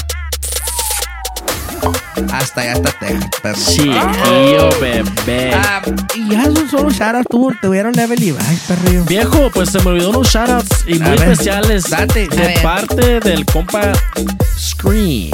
[2.31, 3.76] Hasta allá hasta Texas.
[3.76, 5.52] Chiquillo, bebé.
[5.53, 5.81] Ah,
[6.15, 9.06] y ya son solo shoutouts, tú tuvieron level y ay, perrillo.
[9.06, 12.27] Viejo, pues se me olvidó unos shoutouts y A muy ver, especiales date.
[12.27, 12.61] de ver.
[12.61, 13.91] parte del compa
[14.57, 15.30] Scream,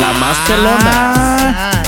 [0.00, 1.82] la más pelona, Ah,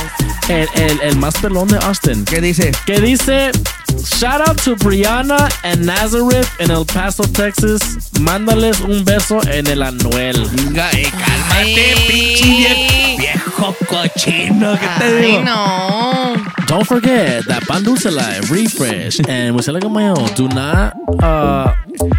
[0.49, 2.73] el, el, el más pelón de Austin, ¿Qué dice?
[2.87, 3.51] que dice
[3.97, 8.11] Shout out to Brianna and Nazareth en El Paso, Texas.
[8.21, 10.45] Mándales un beso en el anuel.
[10.53, 12.05] Venga, eh, cálmate, Ay.
[12.09, 14.79] pinche viejo cochino.
[14.79, 16.35] ¿Qué te Ay, no.
[16.67, 20.93] Don't forget that Pan Dulce Live, Refresh, and Murcielago Mayo do not
[21.23, 21.73] uh,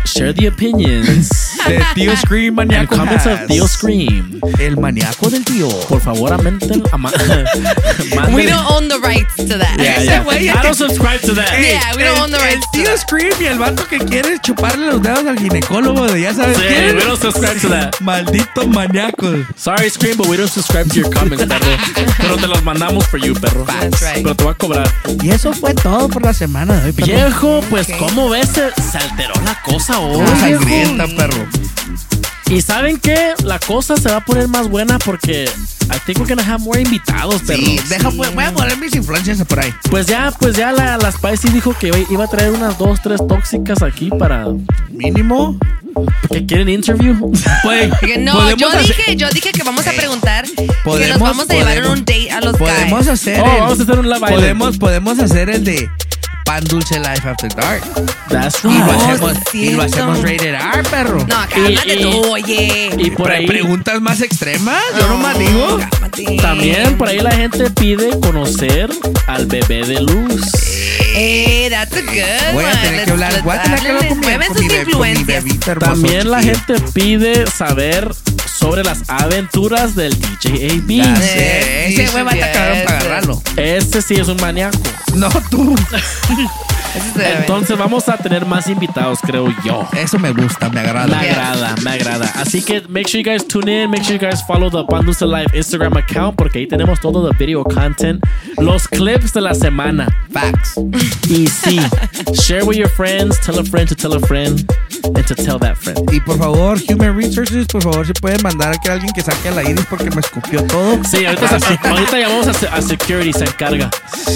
[0.06, 1.30] share the opinions
[1.68, 2.96] De tío Scream and maníaco.
[2.96, 3.48] comments of has.
[3.48, 4.40] Theo Scream.
[4.60, 5.70] El maníaco del tío.
[5.88, 7.12] Por favor, amenten, ama-
[8.34, 9.78] We don't own the rights to that.
[9.80, 10.02] Yeah,
[10.40, 10.60] yeah.
[10.60, 11.59] I don't subscribe to that.
[11.61, 12.98] Yeah, we don't el, own the el tío that.
[12.98, 16.64] Scream y el vato que quiere chuparle los dedos al ginecólogo de ya sabes Sí,
[16.68, 16.95] quién.
[16.95, 17.99] we don't subscribe to that.
[18.02, 19.40] Malditos maníacos.
[19.56, 21.65] Sorry, Scream, but we don't subscribe to your comments, perro.
[22.18, 23.65] Pero te los mandamos for you, perro.
[23.65, 24.23] That's right.
[24.23, 24.94] Pero te voy a cobrar.
[25.23, 27.07] Y eso fue todo por la semana de hoy, perro.
[27.07, 27.98] Viejo, pues, Ok.
[27.99, 28.49] ¿cómo ves?
[28.49, 31.48] Se, alteró la cosa hoy, sangrienta, perro.
[32.49, 33.34] Y ¿saben qué?
[33.43, 36.81] La cosa se va a poner más buena porque I think we're gonna have more
[36.81, 37.59] invitados, perro.
[37.63, 39.71] Sí, deja, pues, voy a poner mis influencias por ahí.
[39.91, 43.19] Pues ya, pues ya la, la Spicy dijo que iba- a traer unas dos, tres
[43.27, 44.47] tóxicas aquí para
[44.89, 45.57] Mínimo.
[46.31, 47.15] que quieren interview.
[47.63, 47.89] Pues,
[48.19, 51.49] no, podemos yo hacer- dije, yo dije que vamos a preguntar que nos podemos- vamos
[51.49, 53.09] a llevar en un date a los Podemos guys.
[53.09, 53.41] hacer.
[53.41, 55.89] Oh, el- vamos a hacer un live podemos, podemos hacer el de
[56.49, 57.84] Pan Dulce Life After Dark.
[58.27, 58.95] That's Y lo right.
[58.95, 61.19] hacemos, y lo hacemos rated R, perro.
[61.19, 62.89] No, cálmate Y- y- tú, oye.
[62.97, 65.77] Y por ahí preguntas más extremas, yo No, nomás digo.
[65.77, 66.38] cálmate.
[66.41, 68.89] también por ahí la gente pide conocer
[69.27, 70.41] al bebé de luz.
[71.22, 72.78] Eh, that's a good Voy a one.
[72.82, 74.66] tener que hablar, let's voy a tener que hablar darle- con mi, mueven con sus
[74.66, 75.44] mi, be- con mi influencias.
[75.44, 78.12] bebita hermoso, También la gente pide saber
[78.58, 80.68] sobre las aventuras del DJ
[80.98, 81.18] Ya AB.
[81.22, 82.46] sé, Ese güey va a yes.
[82.48, 83.41] para agarrarlo.
[83.58, 84.78] Ese sí es un maníaco.
[85.16, 85.76] No, tú.
[87.40, 89.88] Entonces vamos a tener más invitados, creo yo.
[89.98, 91.20] Eso me gusta, me Me agrada.
[91.20, 92.32] agrada, me agrada.
[92.36, 95.26] Así que make sure you guys tune in, make sure you guys follow the Pandusa
[95.26, 98.24] Live Instagram account porque ahí tenemos todo el video content,
[98.57, 100.07] los clips de la semana.
[100.32, 100.76] Facts.
[101.30, 101.80] Y sí,
[102.34, 104.66] share with your friends, tell a friend to tell a friend,
[105.16, 105.99] and to tell that friend.
[106.11, 109.52] Y por favor, Human Resources, por favor, si pueden mandar a alguien que saque a
[109.52, 111.03] la iris porque me escupió todo.
[111.03, 111.57] Sí, ahorita,
[111.90, 113.90] ahorita llamamos a, a security, se encarga.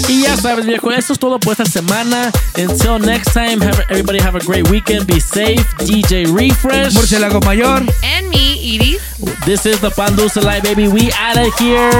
[0.08, 2.30] Y ya sabes, viejo, eso es todo por esta semana.
[2.56, 5.06] Until next time, have, everybody have a great weekend.
[5.06, 5.66] Be safe.
[5.78, 6.94] DJ Refresh.
[6.94, 7.86] Murciélago Mayor.
[8.04, 9.18] And me, Iris.
[9.44, 10.88] This is the Pandusa Live, baby.
[10.88, 11.92] We out of here.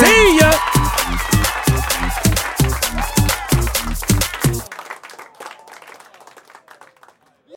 [0.00, 0.99] See ya.